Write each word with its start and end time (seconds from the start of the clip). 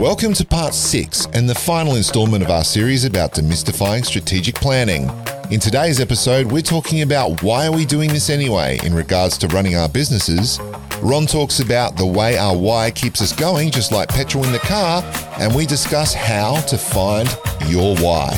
Welcome 0.00 0.32
to 0.32 0.46
part 0.46 0.72
six 0.72 1.26
and 1.34 1.46
the 1.46 1.54
final 1.54 1.96
installment 1.96 2.42
of 2.42 2.48
our 2.48 2.64
series 2.64 3.04
about 3.04 3.34
demystifying 3.34 4.02
strategic 4.02 4.54
planning. 4.54 5.10
In 5.50 5.60
today's 5.60 6.00
episode, 6.00 6.50
we're 6.50 6.62
talking 6.62 7.02
about 7.02 7.42
why 7.42 7.66
are 7.66 7.72
we 7.72 7.84
doing 7.84 8.08
this 8.08 8.30
anyway 8.30 8.78
in 8.82 8.94
regards 8.94 9.36
to 9.36 9.48
running 9.48 9.76
our 9.76 9.90
businesses. 9.90 10.58
Ron 11.02 11.26
talks 11.26 11.60
about 11.60 11.98
the 11.98 12.06
way 12.06 12.38
our 12.38 12.56
why 12.56 12.90
keeps 12.90 13.20
us 13.20 13.36
going, 13.36 13.70
just 13.70 13.92
like 13.92 14.08
petrol 14.08 14.42
in 14.44 14.52
the 14.52 14.58
car, 14.60 15.02
and 15.38 15.54
we 15.54 15.66
discuss 15.66 16.14
how 16.14 16.58
to 16.62 16.78
find 16.78 17.28
your 17.66 17.94
why. 17.98 18.30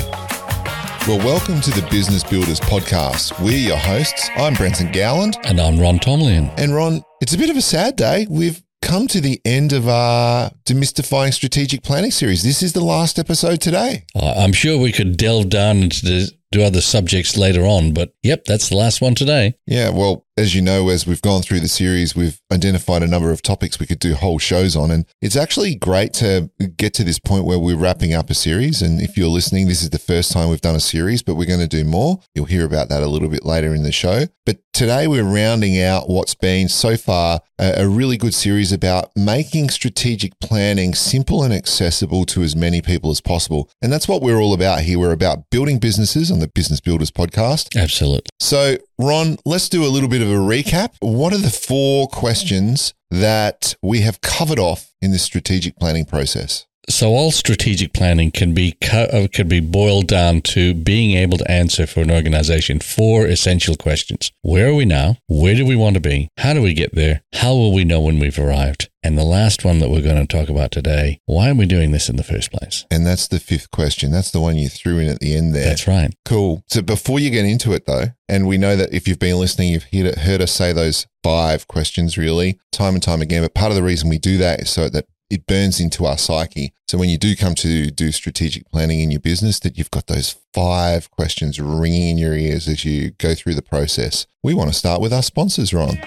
Well, 1.07 1.19
welcome 1.19 1.61
to 1.61 1.71
the 1.71 1.87
Business 1.89 2.25
Builders 2.25 2.59
Podcast. 2.59 3.41
We're 3.41 3.57
your 3.57 3.77
hosts. 3.77 4.29
I'm 4.35 4.55
Brenton 4.55 4.91
Gowland. 4.91 5.37
And 5.45 5.61
I'm 5.61 5.79
Ron 5.79 5.99
Tomlin. 5.99 6.51
And 6.57 6.75
Ron, 6.75 7.03
it's 7.21 7.33
a 7.33 7.37
bit 7.37 7.49
of 7.49 7.55
a 7.55 7.61
sad 7.61 7.95
day. 7.95 8.27
We've 8.29 8.61
come 8.83 9.07
to 9.07 9.21
the 9.21 9.39
end 9.45 9.71
of 9.71 9.87
our 9.87 10.51
demystifying 10.65 11.33
strategic 11.33 11.83
planning 11.83 12.11
series. 12.11 12.43
This 12.43 12.63
is 12.63 12.73
the 12.73 12.83
last 12.83 13.19
episode 13.19 13.61
today. 13.61 14.05
Uh, 14.15 14.33
I'm 14.37 14.53
sure 14.53 14.79
we 14.79 14.91
could 14.91 15.17
delve 15.17 15.49
down 15.49 15.77
into 15.77 16.05
the, 16.05 16.31
to 16.53 16.63
other 16.63 16.81
subjects 16.81 17.37
later 17.37 17.63
on, 17.63 17.93
but 17.93 18.13
yep, 18.23 18.45
that's 18.45 18.69
the 18.69 18.75
last 18.75 19.01
one 19.01 19.15
today. 19.15 19.55
Yeah, 19.65 19.89
well, 19.89 20.25
as 20.35 20.55
you 20.55 20.61
know, 20.61 20.89
as 20.89 21.05
we've 21.05 21.21
gone 21.21 21.41
through 21.41 21.59
the 21.59 21.67
series, 21.67 22.15
we've 22.15 22.41
identified 22.51 23.03
a 23.03 23.07
number 23.07 23.31
of 23.31 23.41
topics 23.41 23.79
we 23.79 23.85
could 23.85 23.99
do 23.99 24.15
whole 24.15 24.39
shows 24.39 24.75
on. 24.75 24.89
And 24.89 25.05
it's 25.21 25.35
actually 25.35 25.75
great 25.75 26.13
to 26.15 26.49
get 26.75 26.93
to 26.95 27.03
this 27.03 27.19
point 27.19 27.45
where 27.45 27.59
we're 27.59 27.77
wrapping 27.77 28.13
up 28.13 28.29
a 28.29 28.33
series. 28.33 28.81
And 28.81 28.99
if 28.99 29.15
you're 29.15 29.27
listening, 29.27 29.67
this 29.67 29.83
is 29.83 29.91
the 29.91 29.99
first 29.99 30.31
time 30.31 30.49
we've 30.49 30.61
done 30.61 30.75
a 30.75 30.79
series, 30.79 31.21
but 31.21 31.35
we're 31.35 31.47
going 31.47 31.59
to 31.59 31.67
do 31.67 31.83
more. 31.83 32.19
You'll 32.33 32.45
hear 32.45 32.65
about 32.65 32.89
that 32.89 33.03
a 33.03 33.07
little 33.07 33.29
bit 33.29 33.45
later 33.45 33.75
in 33.75 33.83
the 33.83 33.91
show. 33.91 34.25
But 34.45 34.57
today 34.73 35.07
we're 35.07 35.23
rounding 35.23 35.79
out 35.81 36.09
what's 36.09 36.35
been 36.35 36.67
so 36.67 36.97
far 36.97 37.41
a, 37.59 37.83
a 37.83 37.87
really 37.87 38.17
good 38.17 38.33
series 38.33 38.71
about 38.71 39.11
making 39.15 39.69
strategic 39.69 40.39
planning 40.39 40.52
simple 40.93 41.43
and 41.43 41.53
accessible 41.53 42.25
to 42.25 42.43
as 42.43 42.55
many 42.55 42.81
people 42.81 43.11
as 43.11 43.21
possible. 43.21 43.69
And 43.81 43.91
that's 43.91 44.07
what 44.07 44.21
we're 44.21 44.39
all 44.39 44.53
about 44.53 44.81
here. 44.81 44.99
We're 44.99 45.11
about 45.11 45.49
building 45.49 45.79
businesses 45.79 46.31
on 46.31 46.39
the 46.39 46.47
Business 46.47 46.79
Builders 46.79 47.11
podcast. 47.11 47.75
Absolutely. 47.75 48.29
So, 48.39 48.77
Ron, 48.99 49.37
let's 49.45 49.69
do 49.69 49.85
a 49.85 49.87
little 49.89 50.09
bit 50.09 50.21
of 50.21 50.29
a 50.29 50.35
recap. 50.35 50.95
What 50.99 51.33
are 51.33 51.37
the 51.37 51.49
four 51.49 52.07
questions 52.07 52.93
that 53.09 53.75
we 53.81 54.01
have 54.01 54.21
covered 54.21 54.59
off 54.59 54.93
in 55.01 55.11
this 55.11 55.23
strategic 55.23 55.77
planning 55.77 56.05
process? 56.05 56.65
So 56.89 57.09
all 57.09 57.31
strategic 57.31 57.93
planning 57.93 58.31
can 58.31 58.53
be 58.53 58.75
uh, 58.91 59.27
can 59.31 59.47
be 59.47 59.61
boiled 59.61 60.07
down 60.07 60.41
to 60.41 60.73
being 60.73 61.17
able 61.17 61.37
to 61.37 61.49
answer 61.49 61.87
for 61.87 62.01
an 62.01 62.11
organization 62.11 62.79
four 62.79 63.25
essential 63.25 63.75
questions. 63.75 64.31
Where 64.41 64.69
are 64.69 64.73
we 64.73 64.85
now? 64.85 65.17
Where 65.27 65.55
do 65.55 65.65
we 65.65 65.75
want 65.75 65.95
to 65.95 66.01
be? 66.01 66.29
How 66.37 66.53
do 66.53 66.61
we 66.61 66.73
get 66.73 66.93
there? 66.93 67.23
How 67.33 67.53
will 67.53 67.73
we 67.73 67.85
know 67.85 68.01
when 68.01 68.19
we've 68.19 68.37
arrived? 68.37 68.89
And 69.05 69.17
the 69.17 69.23
last 69.23 69.65
one 69.65 69.79
that 69.79 69.89
we're 69.89 70.01
going 70.01 70.25
to 70.25 70.37
talk 70.37 70.49
about 70.49 70.71
today, 70.71 71.19
why 71.25 71.49
are 71.49 71.55
we 71.55 71.65
doing 71.65 71.91
this 71.91 72.07
in 72.07 72.15
the 72.15 72.23
first 72.23 72.51
place? 72.51 72.85
And 72.89 73.05
that's 73.05 73.27
the 73.27 73.39
fifth 73.39 73.69
question. 73.71 74.11
That's 74.11 74.31
the 74.31 74.39
one 74.39 74.57
you 74.57 74.69
threw 74.69 74.99
in 74.99 75.09
at 75.09 75.19
the 75.19 75.35
end 75.35 75.53
there. 75.53 75.65
That's 75.65 75.87
right. 75.87 76.13
Cool. 76.23 76.63
So 76.67 76.81
before 76.81 77.19
you 77.19 77.29
get 77.29 77.45
into 77.45 77.73
it 77.73 77.85
though, 77.85 78.05
and 78.29 78.47
we 78.47 78.57
know 78.57 78.75
that 78.77 78.93
if 78.93 79.07
you've 79.07 79.19
been 79.19 79.39
listening, 79.39 79.69
you've 79.69 79.87
heard, 79.91 80.15
heard 80.19 80.41
us 80.41 80.53
say 80.53 80.71
those 80.71 81.05
five 81.21 81.67
questions 81.67 82.17
really 82.17 82.59
time 82.71 82.93
and 82.93 83.03
time 83.03 83.21
again. 83.21 83.41
But 83.41 83.53
part 83.53 83.71
of 83.71 83.75
the 83.75 83.83
reason 83.83 84.09
we 84.09 84.17
do 84.17 84.37
that 84.37 84.61
is 84.61 84.69
so 84.69 84.89
that 84.89 85.05
it 85.33 85.47
burns 85.47 85.79
into 85.79 86.05
our 86.05 86.17
psyche. 86.17 86.73
So 86.87 86.99
when 86.99 87.09
you 87.09 87.17
do 87.17 87.35
come 87.35 87.55
to 87.55 87.89
do 87.89 88.11
strategic 88.11 88.69
planning 88.69 88.99
in 88.99 89.09
your 89.09 89.19
business, 89.19 89.59
that 89.61 89.79
you've 89.79 89.89
got 89.89 90.05
those 90.05 90.35
five 90.53 91.09
questions 91.09 91.59
ringing 91.59 92.09
in 92.09 92.17
your 92.19 92.35
ears 92.35 92.67
as 92.67 92.85
you 92.85 93.11
go 93.17 93.33
through 93.33 93.55
the 93.55 93.63
process. 93.63 94.27
We 94.43 94.53
want 94.53 94.71
to 94.71 94.77
start 94.77 95.01
with 95.01 95.11
our 95.11 95.23
sponsors, 95.23 95.73
Ron. 95.73 95.97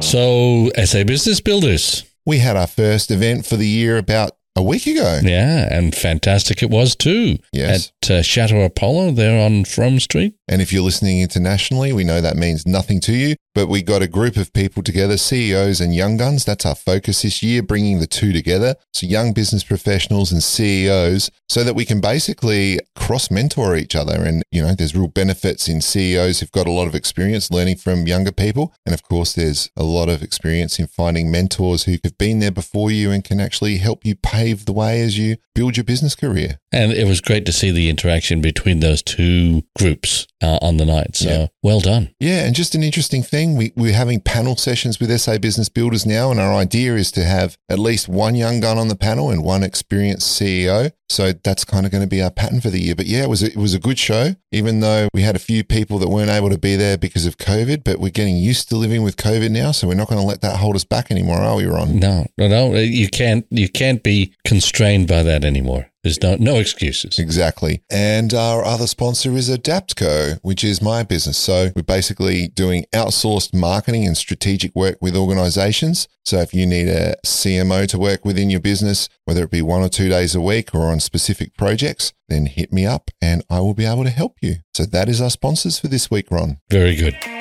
So, 0.00 0.70
SA 0.82 1.04
Business 1.04 1.42
Builders. 1.42 2.04
We 2.24 2.38
had 2.38 2.56
our 2.56 2.66
first 2.66 3.10
event 3.10 3.44
for 3.44 3.56
the 3.56 3.68
year 3.68 3.98
about 3.98 4.32
a 4.56 4.62
week 4.62 4.86
ago. 4.86 5.20
Yeah, 5.22 5.68
and 5.70 5.94
fantastic 5.94 6.62
it 6.62 6.70
was 6.70 6.96
too. 6.96 7.38
Yes. 7.52 7.92
At 8.02 8.10
uh, 8.10 8.22
Chateau 8.22 8.62
Apollo 8.62 9.12
there 9.12 9.44
on 9.44 9.64
Frome 9.64 10.00
Street. 10.00 10.34
And 10.48 10.60
if 10.60 10.72
you're 10.72 10.82
listening 10.82 11.20
internationally, 11.20 11.92
we 11.92 12.04
know 12.04 12.20
that 12.20 12.36
means 12.36 12.66
nothing 12.66 13.00
to 13.02 13.12
you, 13.12 13.36
but 13.54 13.68
we 13.68 13.82
got 13.82 14.02
a 14.02 14.08
group 14.08 14.36
of 14.36 14.52
people 14.52 14.82
together, 14.82 15.16
CEOs 15.16 15.80
and 15.80 15.94
young 15.94 16.16
guns. 16.16 16.44
That's 16.44 16.66
our 16.66 16.74
focus 16.74 17.22
this 17.22 17.42
year, 17.42 17.62
bringing 17.62 17.98
the 17.98 18.06
two 18.06 18.32
together. 18.32 18.76
So 18.92 19.06
young 19.06 19.32
business 19.32 19.64
professionals 19.64 20.32
and 20.32 20.42
CEOs 20.42 21.30
so 21.48 21.64
that 21.64 21.74
we 21.74 21.84
can 21.84 22.00
basically 22.00 22.78
cross 22.94 23.30
mentor 23.30 23.76
each 23.76 23.96
other. 23.96 24.22
And, 24.22 24.42
you 24.52 24.62
know, 24.62 24.74
there's 24.74 24.94
real 24.94 25.08
benefits 25.08 25.68
in 25.68 25.80
CEOs 25.80 26.40
who've 26.40 26.52
got 26.52 26.66
a 26.66 26.70
lot 26.70 26.86
of 26.86 26.94
experience 26.94 27.50
learning 27.50 27.76
from 27.76 28.06
younger 28.06 28.32
people. 28.32 28.72
And 28.86 28.94
of 28.94 29.02
course, 29.02 29.32
there's 29.32 29.70
a 29.76 29.82
lot 29.82 30.08
of 30.08 30.22
experience 30.22 30.78
in 30.78 30.86
finding 30.86 31.30
mentors 31.30 31.84
who 31.84 31.96
have 32.04 32.18
been 32.18 32.38
there 32.38 32.50
before 32.52 32.90
you 32.90 33.10
and 33.10 33.24
can 33.24 33.40
actually 33.40 33.78
help 33.78 34.04
you 34.04 34.14
pave 34.14 34.64
the 34.64 34.72
way 34.72 35.00
as 35.02 35.18
you 35.18 35.36
build 35.54 35.76
your 35.76 35.84
business 35.84 36.14
career. 36.14 36.58
And 36.72 36.92
it 36.92 37.06
was 37.06 37.20
great 37.20 37.44
to 37.46 37.52
see 37.52 37.70
the 37.70 37.90
interaction 37.90 38.40
between 38.40 38.80
those 38.80 39.02
two 39.02 39.62
groups 39.76 40.28
uh, 40.42 40.58
on 40.62 40.76
the 40.76 40.86
night. 40.86 41.16
So 41.16 41.28
yeah. 41.28 41.46
well 41.62 41.80
done. 41.80 42.14
Yeah. 42.20 42.44
And 42.46 42.54
just 42.54 42.74
an 42.74 42.82
interesting 42.82 43.22
thing, 43.22 43.39
we, 43.48 43.72
we're 43.76 43.94
having 43.94 44.20
panel 44.20 44.56
sessions 44.56 45.00
with 45.00 45.10
SA 45.20 45.38
Business 45.38 45.68
Builders 45.68 46.06
now. 46.06 46.30
And 46.30 46.40
our 46.40 46.52
idea 46.52 46.94
is 46.94 47.10
to 47.12 47.24
have 47.24 47.56
at 47.68 47.78
least 47.78 48.08
one 48.08 48.34
young 48.34 48.60
gun 48.60 48.78
on 48.78 48.88
the 48.88 48.96
panel 48.96 49.30
and 49.30 49.42
one 49.42 49.62
experienced 49.62 50.40
CEO. 50.40 50.92
So 51.08 51.32
that's 51.32 51.64
kind 51.64 51.84
of 51.84 51.90
going 51.90 52.04
to 52.04 52.08
be 52.08 52.22
our 52.22 52.30
pattern 52.30 52.60
for 52.60 52.70
the 52.70 52.80
year. 52.80 52.94
But 52.94 53.06
yeah, 53.06 53.24
it 53.24 53.28
was 53.28 53.42
a, 53.42 53.46
it 53.46 53.56
was 53.56 53.74
a 53.74 53.80
good 53.80 53.98
show, 53.98 54.36
even 54.52 54.78
though 54.78 55.08
we 55.12 55.22
had 55.22 55.34
a 55.34 55.40
few 55.40 55.64
people 55.64 55.98
that 55.98 56.08
weren't 56.08 56.30
able 56.30 56.50
to 56.50 56.58
be 56.58 56.76
there 56.76 56.96
because 56.96 57.26
of 57.26 57.36
COVID. 57.36 57.82
But 57.82 57.98
we're 57.98 58.10
getting 58.10 58.36
used 58.36 58.68
to 58.68 58.76
living 58.76 59.02
with 59.02 59.16
COVID 59.16 59.50
now, 59.50 59.72
so 59.72 59.88
we're 59.88 59.94
not 59.94 60.08
going 60.08 60.20
to 60.20 60.26
let 60.26 60.40
that 60.42 60.58
hold 60.58 60.76
us 60.76 60.84
back 60.84 61.10
anymore, 61.10 61.38
are 61.38 61.56
we, 61.56 61.64
Ron? 61.64 61.98
No, 61.98 62.26
no, 62.38 62.46
no. 62.46 62.74
You 62.76 63.08
can't 63.08 63.44
you 63.50 63.68
can't 63.68 64.04
be 64.04 64.34
constrained 64.50 65.06
by 65.06 65.22
that 65.22 65.44
anymore. 65.44 65.86
There's 66.02 66.20
no 66.20 66.34
no 66.34 66.56
excuses. 66.56 67.20
Exactly. 67.20 67.82
And 67.88 68.34
our 68.34 68.64
other 68.64 68.88
sponsor 68.88 69.30
is 69.36 69.48
Adaptco, 69.48 70.40
which 70.42 70.64
is 70.64 70.82
my 70.82 71.04
business. 71.04 71.38
So 71.38 71.70
we're 71.76 71.84
basically 71.84 72.48
doing 72.48 72.84
outsourced 72.92 73.54
marketing 73.54 74.08
and 74.08 74.16
strategic 74.16 74.74
work 74.74 74.96
with 75.00 75.14
organizations. 75.14 76.08
So 76.24 76.38
if 76.38 76.52
you 76.52 76.66
need 76.66 76.88
a 76.88 77.14
CMO 77.24 77.86
to 77.90 77.98
work 77.98 78.24
within 78.24 78.50
your 78.50 78.58
business, 78.58 79.08
whether 79.24 79.44
it 79.44 79.52
be 79.52 79.62
one 79.62 79.82
or 79.82 79.88
two 79.88 80.08
days 80.08 80.34
a 80.34 80.40
week 80.40 80.74
or 80.74 80.90
on 80.90 80.98
specific 80.98 81.56
projects, 81.56 82.12
then 82.28 82.46
hit 82.46 82.72
me 82.72 82.84
up 82.84 83.12
and 83.22 83.44
I 83.48 83.60
will 83.60 83.74
be 83.74 83.86
able 83.86 84.02
to 84.02 84.10
help 84.10 84.38
you. 84.40 84.56
So 84.74 84.84
that 84.84 85.08
is 85.08 85.20
our 85.20 85.30
sponsors 85.30 85.78
for 85.78 85.86
this 85.86 86.10
week, 86.10 86.28
Ron. 86.28 86.58
Very 86.68 86.96
good. 86.96 87.39